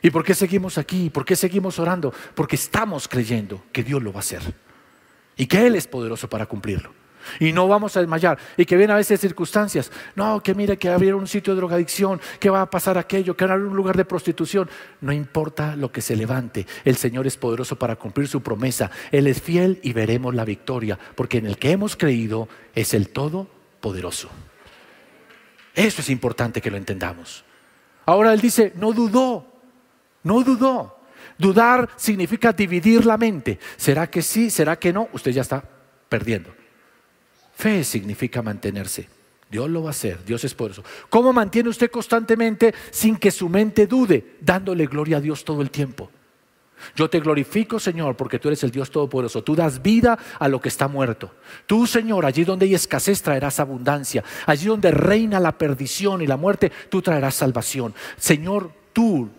¿Y 0.00 0.10
por 0.10 0.24
qué 0.24 0.34
seguimos 0.34 0.78
aquí? 0.78 1.10
¿Por 1.10 1.24
qué 1.24 1.36
seguimos 1.36 1.78
orando? 1.78 2.12
Porque 2.34 2.56
estamos 2.56 3.06
creyendo 3.06 3.62
que 3.70 3.84
Dios 3.84 4.02
lo 4.02 4.12
va 4.12 4.18
a 4.18 4.20
hacer 4.20 4.42
y 5.36 5.46
que 5.46 5.66
Él 5.66 5.76
es 5.76 5.86
poderoso 5.86 6.28
para 6.28 6.46
cumplirlo. 6.46 7.01
Y 7.40 7.52
no 7.52 7.68
vamos 7.68 7.96
a 7.96 8.00
desmayar. 8.00 8.38
Y 8.56 8.64
que 8.64 8.76
vienen 8.76 8.94
a 8.94 8.98
veces 8.98 9.20
circunstancias. 9.20 9.90
No, 10.14 10.42
que 10.42 10.54
mire 10.54 10.76
que 10.76 10.88
abrieron 10.88 11.20
un 11.20 11.26
sitio 11.26 11.54
de 11.54 11.58
drogadicción, 11.58 12.20
que 12.40 12.50
va 12.50 12.62
a 12.62 12.70
pasar 12.70 12.98
aquello, 12.98 13.36
que 13.36 13.44
abrir 13.44 13.66
un 13.66 13.76
lugar 13.76 13.96
de 13.96 14.04
prostitución. 14.04 14.68
No 15.00 15.12
importa 15.12 15.76
lo 15.76 15.90
que 15.92 16.00
se 16.00 16.16
levante. 16.16 16.66
El 16.84 16.96
Señor 16.96 17.26
es 17.26 17.36
poderoso 17.36 17.76
para 17.76 17.96
cumplir 17.96 18.28
su 18.28 18.42
promesa. 18.42 18.90
Él 19.10 19.26
es 19.26 19.40
fiel 19.40 19.80
y 19.82 19.92
veremos 19.92 20.34
la 20.34 20.44
victoria. 20.44 20.98
Porque 21.14 21.38
en 21.38 21.46
el 21.46 21.58
que 21.58 21.72
hemos 21.72 21.96
creído 21.96 22.48
es 22.74 22.94
el 22.94 23.08
Todopoderoso. 23.10 24.30
Eso 25.74 26.00
es 26.00 26.10
importante 26.10 26.60
que 26.60 26.70
lo 26.70 26.76
entendamos. 26.76 27.44
Ahora 28.06 28.32
Él 28.32 28.40
dice, 28.40 28.72
no 28.76 28.92
dudó. 28.92 29.46
No 30.22 30.42
dudó. 30.42 30.98
Dudar 31.38 31.88
significa 31.96 32.52
dividir 32.52 33.04
la 33.06 33.16
mente. 33.16 33.58
¿Será 33.76 34.08
que 34.08 34.22
sí? 34.22 34.50
¿Será 34.50 34.78
que 34.78 34.92
no? 34.92 35.08
Usted 35.12 35.32
ya 35.32 35.42
está 35.42 35.62
perdiendo. 36.08 36.54
Fe 37.62 37.84
significa 37.84 38.42
mantenerse. 38.42 39.06
Dios 39.48 39.70
lo 39.70 39.84
va 39.84 39.90
a 39.90 39.92
hacer, 39.92 40.24
Dios 40.24 40.42
es 40.42 40.52
poderoso. 40.52 40.82
¿Cómo 41.08 41.32
mantiene 41.32 41.68
usted 41.68 41.92
constantemente 41.92 42.74
sin 42.90 43.14
que 43.14 43.30
su 43.30 43.48
mente 43.48 43.86
dude? 43.86 44.38
Dándole 44.40 44.86
gloria 44.86 45.18
a 45.18 45.20
Dios 45.20 45.44
todo 45.44 45.62
el 45.62 45.70
tiempo. 45.70 46.10
Yo 46.96 47.08
te 47.08 47.20
glorifico, 47.20 47.78
Señor, 47.78 48.16
porque 48.16 48.40
tú 48.40 48.48
eres 48.48 48.64
el 48.64 48.72
Dios 48.72 48.90
Todopoderoso. 48.90 49.44
Tú 49.44 49.54
das 49.54 49.80
vida 49.80 50.18
a 50.40 50.48
lo 50.48 50.60
que 50.60 50.70
está 50.70 50.88
muerto. 50.88 51.32
Tú, 51.64 51.86
Señor, 51.86 52.26
allí 52.26 52.42
donde 52.42 52.66
hay 52.66 52.74
escasez 52.74 53.22
traerás 53.22 53.60
abundancia. 53.60 54.24
Allí 54.46 54.66
donde 54.66 54.90
reina 54.90 55.38
la 55.38 55.56
perdición 55.56 56.20
y 56.20 56.26
la 56.26 56.36
muerte, 56.36 56.72
tú 56.88 57.00
traerás 57.00 57.36
salvación. 57.36 57.94
Señor, 58.16 58.72
tú 58.92 59.30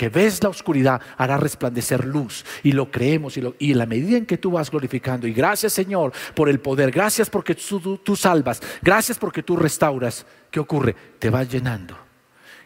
que 0.00 0.08
ves 0.08 0.42
la 0.42 0.48
oscuridad, 0.48 0.98
hará 1.18 1.36
resplandecer 1.36 2.06
luz. 2.06 2.42
Y 2.62 2.72
lo 2.72 2.90
creemos. 2.90 3.36
Y, 3.36 3.74
la 3.74 3.84
medida 3.84 4.16
en 4.16 4.24
que 4.24 4.38
tú 4.38 4.52
vas 4.52 4.70
glorificando, 4.70 5.26
y 5.26 5.34
gracias 5.34 5.74
Señor 5.74 6.14
por 6.34 6.48
el 6.48 6.58
poder, 6.58 6.90
gracias 6.90 7.28
porque 7.28 7.54
tú, 7.54 8.16
salvas, 8.16 8.62
gracias 8.80 9.18
porque 9.18 9.42
tú 9.42 9.58
restauras, 9.58 10.24
¿qué 10.50 10.58
ocurre? 10.58 10.96
Te 11.18 11.28
vas 11.28 11.50
llenando. 11.50 11.98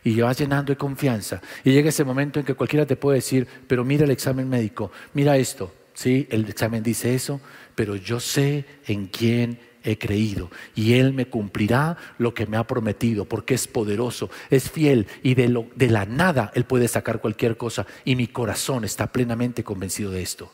Y 0.05 0.20
vas 0.20 0.38
llenando 0.38 0.70
de 0.73 0.77
confianza. 0.77 1.40
Y 1.64 1.73
llega 1.73 1.88
ese 1.88 2.05
momento 2.05 2.38
en 2.38 2.47
que 2.47 2.55
cualquiera 2.55 2.87
te 2.87 2.94
puede 2.94 3.16
decir, 3.16 3.49
pero 3.66 3.85
mira 3.85 4.05
el 4.05 4.12
examen 4.12 4.49
médico, 4.49 4.92
mira 5.12 5.37
esto. 5.37 5.75
Sí, 5.92 6.29
el 6.31 6.49
examen 6.49 6.85
dice 6.85 7.16
eso, 7.16 7.40
pero 7.75 7.97
yo 7.97 8.20
sé 8.20 8.64
en 8.87 9.07
quién 9.07 9.59
he 9.85 9.99
creído 9.99 10.51
y 10.75 10.94
Él 10.94 11.12
me 11.12 11.27
cumplirá 11.27 11.97
lo 12.18 12.35
que 12.35 12.47
me 12.47 12.57
ha 12.57 12.66
prometido 12.66 13.27
porque 13.27 13.55
es 13.55 13.68
poderoso, 13.68 14.31
es 14.51 14.70
fiel 14.70 15.07
y 15.23 15.35
de, 15.35 15.49
lo, 15.49 15.66
de 15.77 15.90
la 15.90 16.07
nada 16.07 16.51
Él 16.55 16.64
puede 16.64 16.88
sacar 16.88 17.20
cualquier 17.20 17.57
cosa 17.57 17.87
y 18.05 18.16
mi 18.16 18.27
corazón 18.27 18.85
está 18.85 19.12
plenamente 19.12 19.62
convencido 19.62 20.11
de 20.11 20.23
esto. 20.23 20.53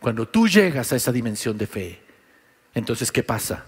Cuando 0.00 0.28
tú 0.28 0.48
llegas 0.48 0.92
a 0.92 0.96
esa 0.96 1.12
dimensión 1.12 1.58
de 1.58 1.66
fe, 1.66 2.00
entonces 2.74 3.10
¿qué 3.10 3.22
pasa? 3.22 3.66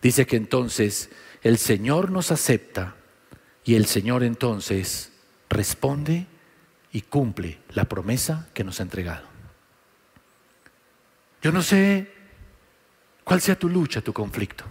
Dice 0.00 0.26
que 0.26 0.36
entonces 0.36 1.10
el 1.42 1.58
Señor 1.58 2.10
nos 2.10 2.32
acepta 2.32 2.96
y 3.64 3.74
el 3.74 3.86
Señor 3.86 4.24
entonces 4.24 5.12
responde 5.48 6.26
y 6.92 7.02
cumple 7.02 7.58
la 7.70 7.84
promesa 7.84 8.48
que 8.54 8.64
nos 8.64 8.80
ha 8.80 8.84
entregado. 8.84 9.26
Yo 11.42 11.52
no 11.52 11.62
sé 11.62 12.21
cuál 13.32 13.40
sea 13.40 13.58
tu 13.58 13.70
lucha, 13.70 14.02
tu 14.02 14.12
conflicto. 14.12 14.62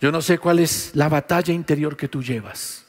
Yo 0.00 0.12
no 0.12 0.22
sé 0.22 0.38
cuál 0.38 0.60
es 0.60 0.92
la 0.94 1.08
batalla 1.08 1.52
interior 1.52 1.96
que 1.96 2.06
tú 2.06 2.22
llevas, 2.22 2.86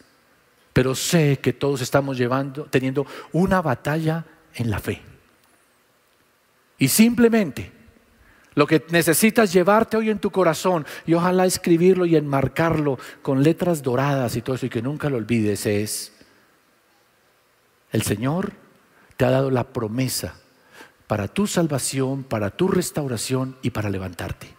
pero 0.71 0.93
sé 0.93 1.39
que 1.41 1.51
todos 1.51 1.81
estamos 1.81 2.15
llevando, 2.15 2.65
teniendo 2.65 3.07
una 3.31 3.59
batalla 3.59 4.23
en 4.53 4.69
la 4.69 4.77
fe. 4.77 5.01
Y 6.77 6.89
simplemente 6.89 7.71
lo 8.53 8.67
que 8.67 8.85
necesitas 8.91 9.51
llevarte 9.51 9.97
hoy 9.97 10.11
en 10.11 10.19
tu 10.19 10.29
corazón 10.29 10.85
y 11.07 11.15
ojalá 11.15 11.47
escribirlo 11.47 12.05
y 12.05 12.15
enmarcarlo 12.15 12.99
con 13.23 13.41
letras 13.41 13.81
doradas 13.81 14.35
y 14.35 14.43
todo 14.43 14.57
eso 14.57 14.67
y 14.67 14.69
que 14.69 14.83
nunca 14.83 15.09
lo 15.09 15.17
olvides 15.17 15.65
es, 15.65 16.13
el 17.91 18.03
Señor 18.03 18.53
te 19.17 19.25
ha 19.25 19.31
dado 19.31 19.49
la 19.49 19.63
promesa 19.73 20.35
para 21.09 21.27
tu 21.27 21.47
salvación, 21.47 22.23
para 22.23 22.51
tu 22.51 22.67
restauración 22.67 23.57
y 23.63 23.71
para 23.71 23.89
levantarte. 23.89 24.53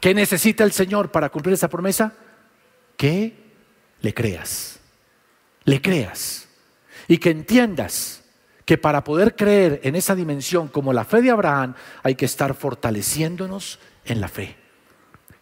¿Qué 0.00 0.14
necesita 0.14 0.62
el 0.62 0.70
Señor 0.70 1.10
para 1.10 1.30
cumplir 1.30 1.54
esa 1.54 1.68
promesa? 1.68 2.12
Que 2.96 3.50
le 4.02 4.14
creas, 4.14 4.78
le 5.64 5.82
creas 5.82 6.46
y 7.08 7.18
que 7.18 7.30
entiendas 7.30 8.22
que 8.64 8.78
para 8.78 9.02
poder 9.02 9.34
creer 9.34 9.80
en 9.82 9.96
esa 9.96 10.14
dimensión 10.14 10.68
como 10.68 10.92
la 10.92 11.04
fe 11.04 11.20
de 11.22 11.32
Abraham 11.32 11.74
hay 12.04 12.14
que 12.14 12.26
estar 12.26 12.54
fortaleciéndonos 12.54 13.80
en 14.04 14.20
la 14.20 14.28
fe 14.28 14.61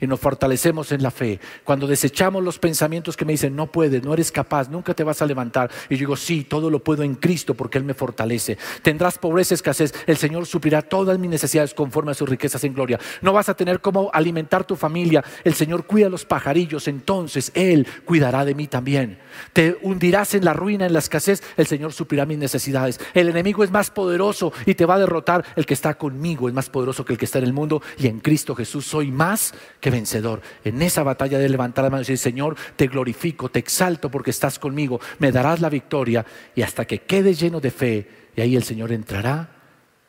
y 0.00 0.06
nos 0.06 0.20
fortalecemos 0.20 0.92
en 0.92 1.02
la 1.02 1.10
fe. 1.10 1.40
Cuando 1.64 1.86
desechamos 1.86 2.42
los 2.42 2.58
pensamientos 2.58 3.16
que 3.16 3.24
me 3.24 3.32
dicen, 3.32 3.54
no 3.54 3.66
puedes, 3.66 4.02
no 4.02 4.14
eres 4.14 4.32
capaz, 4.32 4.68
nunca 4.68 4.94
te 4.94 5.04
vas 5.04 5.22
a 5.22 5.26
levantar. 5.26 5.70
Y 5.88 5.94
yo 5.94 6.00
digo, 6.00 6.16
sí, 6.16 6.44
todo 6.44 6.70
lo 6.70 6.82
puedo 6.82 7.02
en 7.02 7.14
Cristo 7.14 7.54
porque 7.54 7.78
Él 7.78 7.84
me 7.84 7.94
fortalece. 7.94 8.58
Tendrás 8.82 9.18
pobreza, 9.18 9.54
escasez, 9.54 9.94
el 10.06 10.16
Señor 10.16 10.46
suplirá 10.46 10.82
todas 10.82 11.18
mis 11.18 11.30
necesidades 11.30 11.74
conforme 11.74 12.12
a 12.12 12.14
sus 12.14 12.28
riquezas 12.28 12.64
en 12.64 12.74
gloria. 12.74 12.98
No 13.22 13.32
vas 13.32 13.48
a 13.48 13.54
tener 13.54 13.80
cómo 13.80 14.10
alimentar 14.12 14.64
tu 14.64 14.76
familia, 14.76 15.24
el 15.44 15.54
Señor 15.54 15.86
cuida 15.86 16.06
a 16.06 16.10
los 16.10 16.24
pajarillos, 16.24 16.88
entonces 16.88 17.52
Él 17.54 17.86
cuidará 18.04 18.44
de 18.44 18.54
mí 18.54 18.66
también. 18.66 19.18
Te 19.52 19.78
hundirás 19.82 20.34
en 20.34 20.44
la 20.44 20.52
ruina, 20.52 20.86
en 20.86 20.92
la 20.92 20.98
escasez, 20.98 21.42
el 21.56 21.66
Señor 21.66 21.92
suplirá 21.92 22.26
mis 22.26 22.38
necesidades. 22.38 23.00
El 23.14 23.28
enemigo 23.28 23.64
es 23.64 23.70
más 23.70 23.90
poderoso 23.90 24.52
y 24.66 24.74
te 24.74 24.86
va 24.86 24.94
a 24.94 24.98
derrotar. 24.98 25.44
El 25.56 25.66
que 25.66 25.74
está 25.74 25.94
conmigo 25.94 26.48
es 26.48 26.54
más 26.54 26.70
poderoso 26.70 27.04
que 27.04 27.12
el 27.12 27.18
que 27.18 27.24
está 27.24 27.38
en 27.38 27.44
el 27.44 27.52
mundo 27.52 27.82
y 27.98 28.06
en 28.06 28.20
Cristo 28.20 28.54
Jesús 28.54 28.86
soy 28.86 29.10
más 29.10 29.54
que 29.80 29.89
vencedor. 29.90 30.40
En 30.64 30.80
esa 30.82 31.02
batalla 31.02 31.38
de 31.38 31.48
levantar 31.48 31.84
las 31.84 31.92
manos 31.92 32.08
y 32.08 32.12
decir, 32.12 32.32
Señor, 32.32 32.56
te 32.76 32.86
glorifico, 32.86 33.48
te 33.48 33.58
exalto 33.58 34.10
porque 34.10 34.30
estás 34.30 34.58
conmigo, 34.58 35.00
me 35.18 35.32
darás 35.32 35.60
la 35.60 35.68
victoria 35.68 36.24
y 36.54 36.62
hasta 36.62 36.84
que 36.84 37.00
quedes 37.00 37.40
lleno 37.40 37.60
de 37.60 37.70
fe, 37.70 38.08
y 38.36 38.40
ahí 38.40 38.56
el 38.56 38.62
Señor 38.62 38.92
entrará 38.92 39.50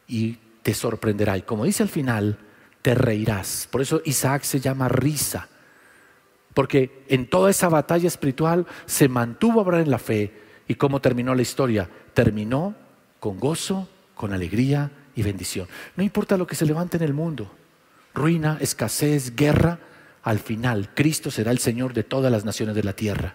y 0.08 0.38
te 0.64 0.74
sorprenderá. 0.74 1.38
Y 1.38 1.42
como 1.42 1.66
dice 1.66 1.84
al 1.84 1.90
final, 1.90 2.38
te 2.82 2.96
reirás. 2.96 3.68
Por 3.72 3.82
eso 3.82 4.02
Isaac 4.06 4.44
se 4.44 4.60
llama 4.60 4.88
risa, 4.88 5.48
porque 6.54 7.04
en 7.08 7.30
toda 7.30 7.50
esa 7.50 7.70
batalla 7.70 8.08
espiritual 8.08 8.66
se 8.86 9.08
mantuvo 9.08 9.62
Abraham 9.62 9.84
en 9.84 9.92
la 9.92 10.00
fe. 10.00 10.34
¿Y 10.68 10.76
cómo 10.76 11.02
terminó 11.02 11.36
la 11.36 11.42
historia? 11.42 11.90
Terminó 12.14 12.76
con 13.20 13.40
gozo, 13.40 13.88
con 14.16 14.34
alegría 14.34 14.92
y 15.16 15.24
bendición. 15.24 15.68
No 15.96 16.04
importa 16.04 16.38
lo 16.38 16.48
que 16.48 16.56
se 16.56 16.66
levante 16.66 16.98
en 16.98 17.04
el 17.04 17.14
mundo 17.14 17.52
ruina, 18.14 18.58
escasez, 18.60 19.36
guerra, 19.36 19.80
al 20.24 20.40
final 20.40 20.90
Cristo 20.94 21.32
será 21.32 21.52
el 21.52 21.60
Señor 21.60 21.94
de 21.94 22.04
todas 22.04 22.32
las 22.32 22.46
naciones 22.46 22.76
de 22.76 22.84
la 22.84 22.94
tierra. 22.94 23.34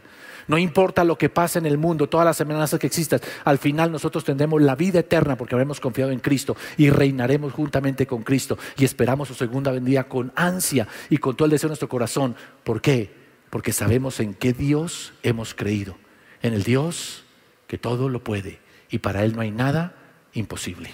No 0.49 0.59
importa 0.59 1.03
lo 1.03 1.19
que 1.19 1.29
pase 1.29 1.59
en 1.59 1.67
el 1.67 1.77
mundo, 1.77 2.09
todas 2.09 2.25
las 2.25 2.41
amenazas 2.41 2.79
que 2.79 2.87
existan, 2.87 3.21
al 3.45 3.59
final 3.59 3.91
nosotros 3.91 4.25
tendremos 4.25 4.62
la 4.62 4.77
vida 4.77 5.01
eterna 5.01 5.37
porque 5.37 5.57
habremos 5.57 5.81
confiado 5.81 6.12
en 6.12 6.21
Cristo 6.21 6.57
y 6.77 6.91
reinaremos 6.91 7.53
juntamente 7.53 8.07
con 8.07 8.23
Cristo 8.23 8.57
y 8.77 8.85
esperamos 8.85 9.27
su 9.27 9.35
segunda 9.35 9.73
venida 9.73 10.05
con 10.05 10.33
ansia 10.37 10.87
y 11.11 11.19
con 11.19 11.37
todo 11.37 11.47
el 11.47 11.51
deseo 11.51 11.69
de 11.69 11.73
nuestro 11.73 11.89
corazón. 11.89 12.37
¿Por 12.62 12.81
qué? 12.81 13.12
Porque 13.51 13.73
sabemos 13.73 14.21
en 14.21 14.35
qué 14.35 14.53
Dios 14.53 15.15
hemos 15.25 15.53
creído, 15.55 15.97
en 16.43 16.55
el 16.55 16.62
Dios 16.62 17.25
que 17.67 17.79
todo 17.79 18.09
lo 18.09 18.23
puede 18.23 18.61
y 18.89 18.99
para 18.99 19.25
Él 19.25 19.35
no 19.35 19.43
hay 19.43 19.51
nada 19.51 19.97
imposible. 20.33 20.91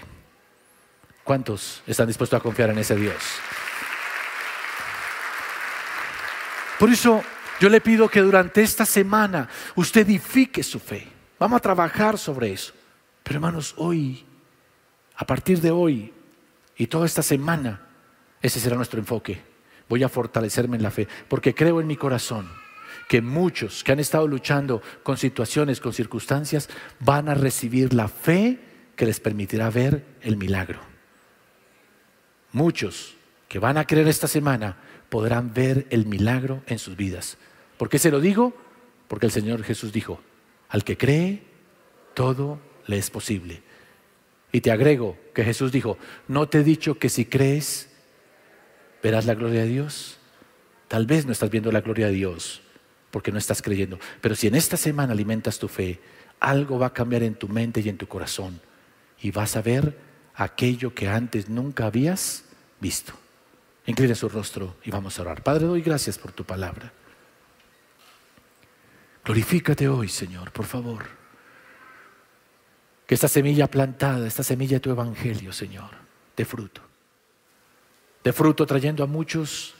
¿Cuántos 1.24 1.82
están 1.86 2.06
dispuestos 2.08 2.40
a 2.40 2.42
confiar 2.42 2.70
en 2.70 2.78
ese 2.78 2.96
Dios? 2.96 3.14
Por 6.82 6.90
eso 6.90 7.22
yo 7.60 7.68
le 7.68 7.80
pido 7.80 8.08
que 8.08 8.20
durante 8.20 8.60
esta 8.60 8.84
semana 8.84 9.48
usted 9.76 10.00
edifique 10.00 10.64
su 10.64 10.80
fe. 10.80 11.06
Vamos 11.38 11.58
a 11.58 11.62
trabajar 11.62 12.18
sobre 12.18 12.52
eso. 12.52 12.72
Pero 13.22 13.36
hermanos, 13.36 13.72
hoy, 13.76 14.26
a 15.14 15.24
partir 15.24 15.60
de 15.60 15.70
hoy 15.70 16.12
y 16.76 16.88
toda 16.88 17.06
esta 17.06 17.22
semana, 17.22 17.86
ese 18.40 18.58
será 18.58 18.74
nuestro 18.74 18.98
enfoque. 18.98 19.40
Voy 19.88 20.02
a 20.02 20.08
fortalecerme 20.08 20.76
en 20.76 20.82
la 20.82 20.90
fe, 20.90 21.06
porque 21.28 21.54
creo 21.54 21.80
en 21.80 21.86
mi 21.86 21.96
corazón 21.96 22.50
que 23.08 23.22
muchos 23.22 23.84
que 23.84 23.92
han 23.92 24.00
estado 24.00 24.26
luchando 24.26 24.82
con 25.04 25.16
situaciones, 25.16 25.78
con 25.78 25.92
circunstancias, 25.92 26.68
van 26.98 27.28
a 27.28 27.34
recibir 27.34 27.94
la 27.94 28.08
fe 28.08 28.58
que 28.96 29.06
les 29.06 29.20
permitirá 29.20 29.70
ver 29.70 30.04
el 30.20 30.36
milagro. 30.36 30.80
Muchos 32.50 33.14
que 33.52 33.58
van 33.58 33.76
a 33.76 33.86
creer 33.86 34.08
esta 34.08 34.28
semana 34.28 34.78
podrán 35.10 35.52
ver 35.52 35.86
el 35.90 36.06
milagro 36.06 36.62
en 36.68 36.78
sus 36.78 36.96
vidas. 36.96 37.36
¿Por 37.76 37.90
qué 37.90 37.98
se 37.98 38.10
lo 38.10 38.18
digo? 38.18 38.54
Porque 39.08 39.26
el 39.26 39.32
Señor 39.32 39.62
Jesús 39.62 39.92
dijo, 39.92 40.22
al 40.70 40.84
que 40.84 40.96
cree, 40.96 41.42
todo 42.14 42.58
le 42.86 42.96
es 42.96 43.10
posible. 43.10 43.62
Y 44.52 44.62
te 44.62 44.70
agrego 44.70 45.18
que 45.34 45.44
Jesús 45.44 45.70
dijo, 45.70 45.98
¿no 46.28 46.48
te 46.48 46.60
he 46.60 46.64
dicho 46.64 46.98
que 46.98 47.10
si 47.10 47.26
crees, 47.26 47.90
verás 49.02 49.26
la 49.26 49.34
gloria 49.34 49.60
de 49.60 49.68
Dios? 49.68 50.16
Tal 50.88 51.04
vez 51.04 51.26
no 51.26 51.32
estás 51.32 51.50
viendo 51.50 51.70
la 51.70 51.82
gloria 51.82 52.06
de 52.06 52.14
Dios 52.14 52.62
porque 53.10 53.32
no 53.32 53.38
estás 53.38 53.60
creyendo, 53.60 53.98
pero 54.22 54.34
si 54.34 54.46
en 54.46 54.54
esta 54.54 54.78
semana 54.78 55.12
alimentas 55.12 55.58
tu 55.58 55.68
fe, 55.68 56.00
algo 56.40 56.78
va 56.78 56.86
a 56.86 56.94
cambiar 56.94 57.22
en 57.22 57.34
tu 57.34 57.48
mente 57.48 57.82
y 57.82 57.90
en 57.90 57.98
tu 57.98 58.08
corazón 58.08 58.62
y 59.20 59.30
vas 59.30 59.56
a 59.56 59.60
ver 59.60 59.98
aquello 60.34 60.94
que 60.94 61.10
antes 61.10 61.50
nunca 61.50 61.84
habías 61.84 62.46
visto. 62.80 63.12
Incline 63.86 64.14
su 64.14 64.28
rostro 64.28 64.76
y 64.84 64.90
vamos 64.90 65.18
a 65.18 65.22
orar. 65.22 65.42
Padre, 65.42 65.66
doy 65.66 65.82
gracias 65.82 66.18
por 66.18 66.32
tu 66.32 66.44
palabra. 66.44 66.92
Glorifícate 69.24 69.88
hoy, 69.88 70.08
Señor, 70.08 70.52
por 70.52 70.66
favor. 70.66 71.04
Que 73.06 73.14
esta 73.14 73.28
semilla 73.28 73.68
plantada, 73.68 74.26
esta 74.26 74.42
semilla 74.42 74.76
de 74.76 74.80
tu 74.80 74.90
evangelio, 74.90 75.52
Señor, 75.52 75.90
de 76.36 76.44
fruto. 76.44 76.80
De 78.22 78.32
fruto 78.32 78.66
trayendo 78.66 79.02
a 79.02 79.06
muchos, 79.06 79.74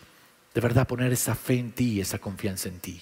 de 0.55 0.61
verdad, 0.61 0.87
poner 0.87 1.13
esa 1.13 1.35
fe 1.35 1.55
en 1.55 1.73
ti, 1.73 2.01
esa 2.01 2.19
confianza 2.19 2.69
en 2.69 2.81
ti. 2.81 3.01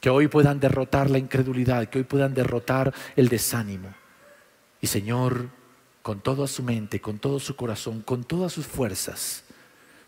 Que 0.00 0.08
hoy 0.08 0.28
puedan 0.28 0.60
derrotar 0.60 1.10
la 1.10 1.18
incredulidad, 1.18 1.88
que 1.88 1.98
hoy 1.98 2.04
puedan 2.04 2.32
derrotar 2.32 2.94
el 3.16 3.28
desánimo. 3.28 3.92
Y 4.80 4.86
Señor, 4.86 5.50
con 6.02 6.20
toda 6.20 6.46
su 6.46 6.62
mente, 6.62 7.00
con 7.00 7.18
todo 7.18 7.38
su 7.38 7.54
corazón, 7.54 8.00
con 8.00 8.24
todas 8.24 8.52
sus 8.52 8.66
fuerzas, 8.66 9.44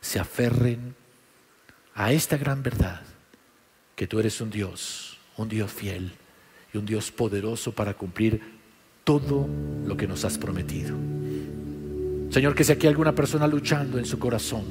se 0.03 0.19
aferren 0.19 0.95
a 1.95 2.13
esta 2.13 2.37
gran 2.37 2.63
verdad, 2.63 3.01
que 3.97 4.07
tú 4.07 4.19
eres 4.21 4.41
un 4.43 4.51
Dios, 4.51 5.17
un 5.39 5.49
Dios 5.49 5.71
fiel 5.71 6.13
y 6.75 6.79
un 6.79 6.85
Dios 6.85 7.11
poderoso 7.11 7.73
para 7.73 7.95
cumplir 7.95 8.43
todo 9.05 9.49
lo 9.87 9.97
que 9.97 10.07
nos 10.07 10.25
has 10.25 10.37
prometido. 10.37 10.97
Señor, 12.31 12.55
que 12.55 12.65
si 12.65 12.73
aquí 12.73 12.87
hay 12.87 12.91
alguna 12.91 13.15
persona 13.15 13.47
luchando 13.47 13.99
en 13.99 14.05
su 14.05 14.19
corazón, 14.19 14.65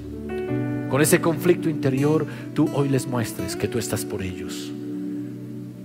con 0.90 1.02
ese 1.02 1.22
conflicto 1.22 1.70
interior, 1.70 2.28
tú 2.54 2.70
hoy 2.74 2.90
les 2.90 3.08
muestres 3.08 3.56
que 3.56 3.68
tú 3.68 3.80
estás 3.80 4.04
por 4.04 4.22
ellos 4.22 4.72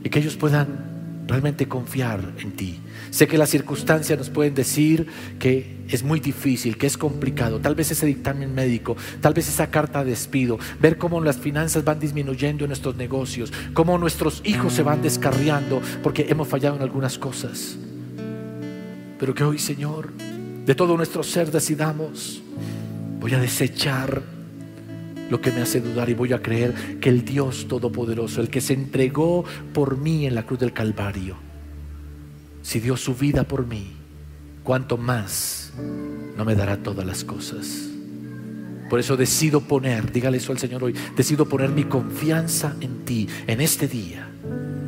y 0.03 0.09
que 0.09 0.19
ellos 0.19 0.37
puedan 0.37 0.96
realmente 1.27 1.67
confiar 1.67 2.21
en 2.39 2.53
ti. 2.53 2.81
Sé 3.11 3.27
que 3.27 3.39
las 3.39 3.51
circunstancias 3.51 4.19
nos 4.19 4.31
pueden 4.31 4.55
decir 4.55 5.07
que 5.39 5.77
es 5.89 6.03
muy 6.03 6.21
difícil, 6.21 6.77
que 6.77 6.87
es 6.87 6.97
complicado, 6.97 7.61
tal 7.61 7.75
vez 7.75 7.91
ese 7.91 8.07
dictamen 8.07 8.55
médico, 8.55 8.97
tal 9.21 9.35
vez 9.35 9.49
esa 9.49 9.69
carta 9.69 10.05
de 10.05 10.11
despido, 10.11 10.59
ver 10.81 10.99
cómo 10.99 11.21
las 11.21 11.39
finanzas 11.39 11.85
van 11.85 12.01
disminuyendo 12.01 12.65
en 12.65 12.71
nuestros 12.71 12.97
negocios, 12.97 13.53
cómo 13.75 13.99
nuestros 13.99 14.41
hijos 14.45 14.73
se 14.73 14.83
van 14.83 15.03
descarriando 15.03 15.81
porque 16.03 16.27
hemos 16.29 16.49
fallado 16.49 16.77
en 16.77 16.83
algunas 16.83 17.19
cosas. 17.19 17.77
Pero 19.19 19.35
que 19.35 19.45
hoy, 19.45 19.59
Señor, 19.59 20.13
de 20.67 20.75
todo 20.75 20.97
nuestro 20.97 21.23
ser 21.23 21.51
decidamos, 21.51 22.43
voy 23.21 23.35
a 23.35 23.39
desechar 23.39 24.36
lo 25.31 25.41
que 25.41 25.51
me 25.51 25.61
hace 25.61 25.81
dudar 25.81 26.09
y 26.09 26.15
voy 26.15 26.33
a 26.33 26.43
creer 26.43 26.99
que 27.01 27.09
el 27.09 27.25
Dios 27.25 27.67
Todopoderoso, 27.69 28.41
el 28.41 28.49
que 28.49 28.61
se 28.61 28.75
entregó 28.75 29.45
por 29.73 29.97
mí 29.97 30.27
en 30.27 30.35
la 30.35 30.45
cruz 30.45 30.61
del 30.61 30.73
Calvario, 30.73 31.37
si 32.63 32.81
dio 32.81 32.97
su 32.97 33.15
vida 33.15 33.45
por 33.45 33.67
mí, 33.67 33.93
cuanto 34.63 34.97
más 34.97 35.73
no 36.37 36.45
me 36.45 36.55
dará 36.55 36.77
todas 36.79 37.07
las 37.07 37.25
cosas. 37.25 37.91
Por 38.89 39.01
eso 39.01 39.17
decido 39.17 39.63
poner, 39.63 40.13
dígale 40.13 40.37
eso 40.39 40.53
al 40.53 40.59
Señor 40.59 40.85
hoy, 40.85 40.95
decido 41.17 41.47
poner 41.47 41.71
mi 41.71 41.85
confianza 41.85 42.77
en 42.81 43.05
ti 43.05 43.29
en 43.47 43.61
este 43.61 43.89
día. 43.89 44.29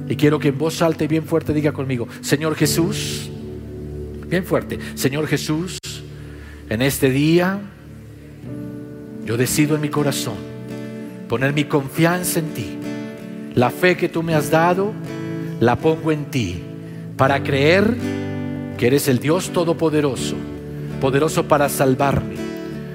Y 0.09 0.17
quiero 0.17 0.39
que 0.39 0.49
en 0.49 0.59
voz 0.59 0.81
alta 0.83 1.05
y 1.05 1.09
bien 1.09 1.25
fuerte 1.25 1.53
diga 1.53 1.73
conmigo, 1.73 2.07
Señor 2.21 2.55
Jesús, 2.55 3.29
bien 4.29 4.45
fuerte, 4.45 4.79
Señor 4.95 5.27
Jesús, 5.27 5.79
en 6.69 6.83
este 6.83 7.11
día 7.11 7.61
yo 9.29 9.37
decido 9.37 9.75
en 9.75 9.83
mi 9.83 9.91
corazón 9.91 10.39
poner 11.29 11.53
mi 11.53 11.65
confianza 11.65 12.39
en 12.39 12.55
ti. 12.55 12.79
La 13.55 13.69
fe 13.69 13.95
que 13.95 14.09
tú 14.09 14.23
me 14.23 14.35
has 14.35 14.51
dado, 14.51 14.95
la 15.61 15.77
pongo 15.77 16.13
en 16.13 16.31
ti 16.31 16.63
para 17.15 17.43
creer 17.43 17.95
que 18.79 18.87
eres 18.87 19.07
el 19.07 19.19
Dios 19.19 19.51
Todopoderoso, 19.51 20.35
poderoso 20.99 21.47
para 21.47 21.69
salvarme, 21.69 22.37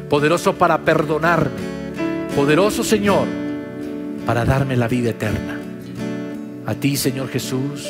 poderoso 0.09 0.55
para 0.55 0.79
perdonarme, 0.79 1.51
poderoso 2.35 2.83
Señor 2.83 3.27
para 4.25 4.43
darme 4.43 4.75
la 4.75 4.87
vida 4.87 5.11
eterna. 5.11 5.59
A 6.65 6.73
ti, 6.73 6.97
Señor 6.97 7.29
Jesús, 7.29 7.87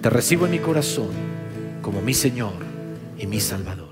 te 0.00 0.08
recibo 0.08 0.44
en 0.44 0.52
mi 0.52 0.60
corazón 0.60 1.10
como 1.80 2.00
mi 2.00 2.14
Señor 2.14 2.52
y 3.18 3.26
mi 3.26 3.40
Salvador. 3.40 3.91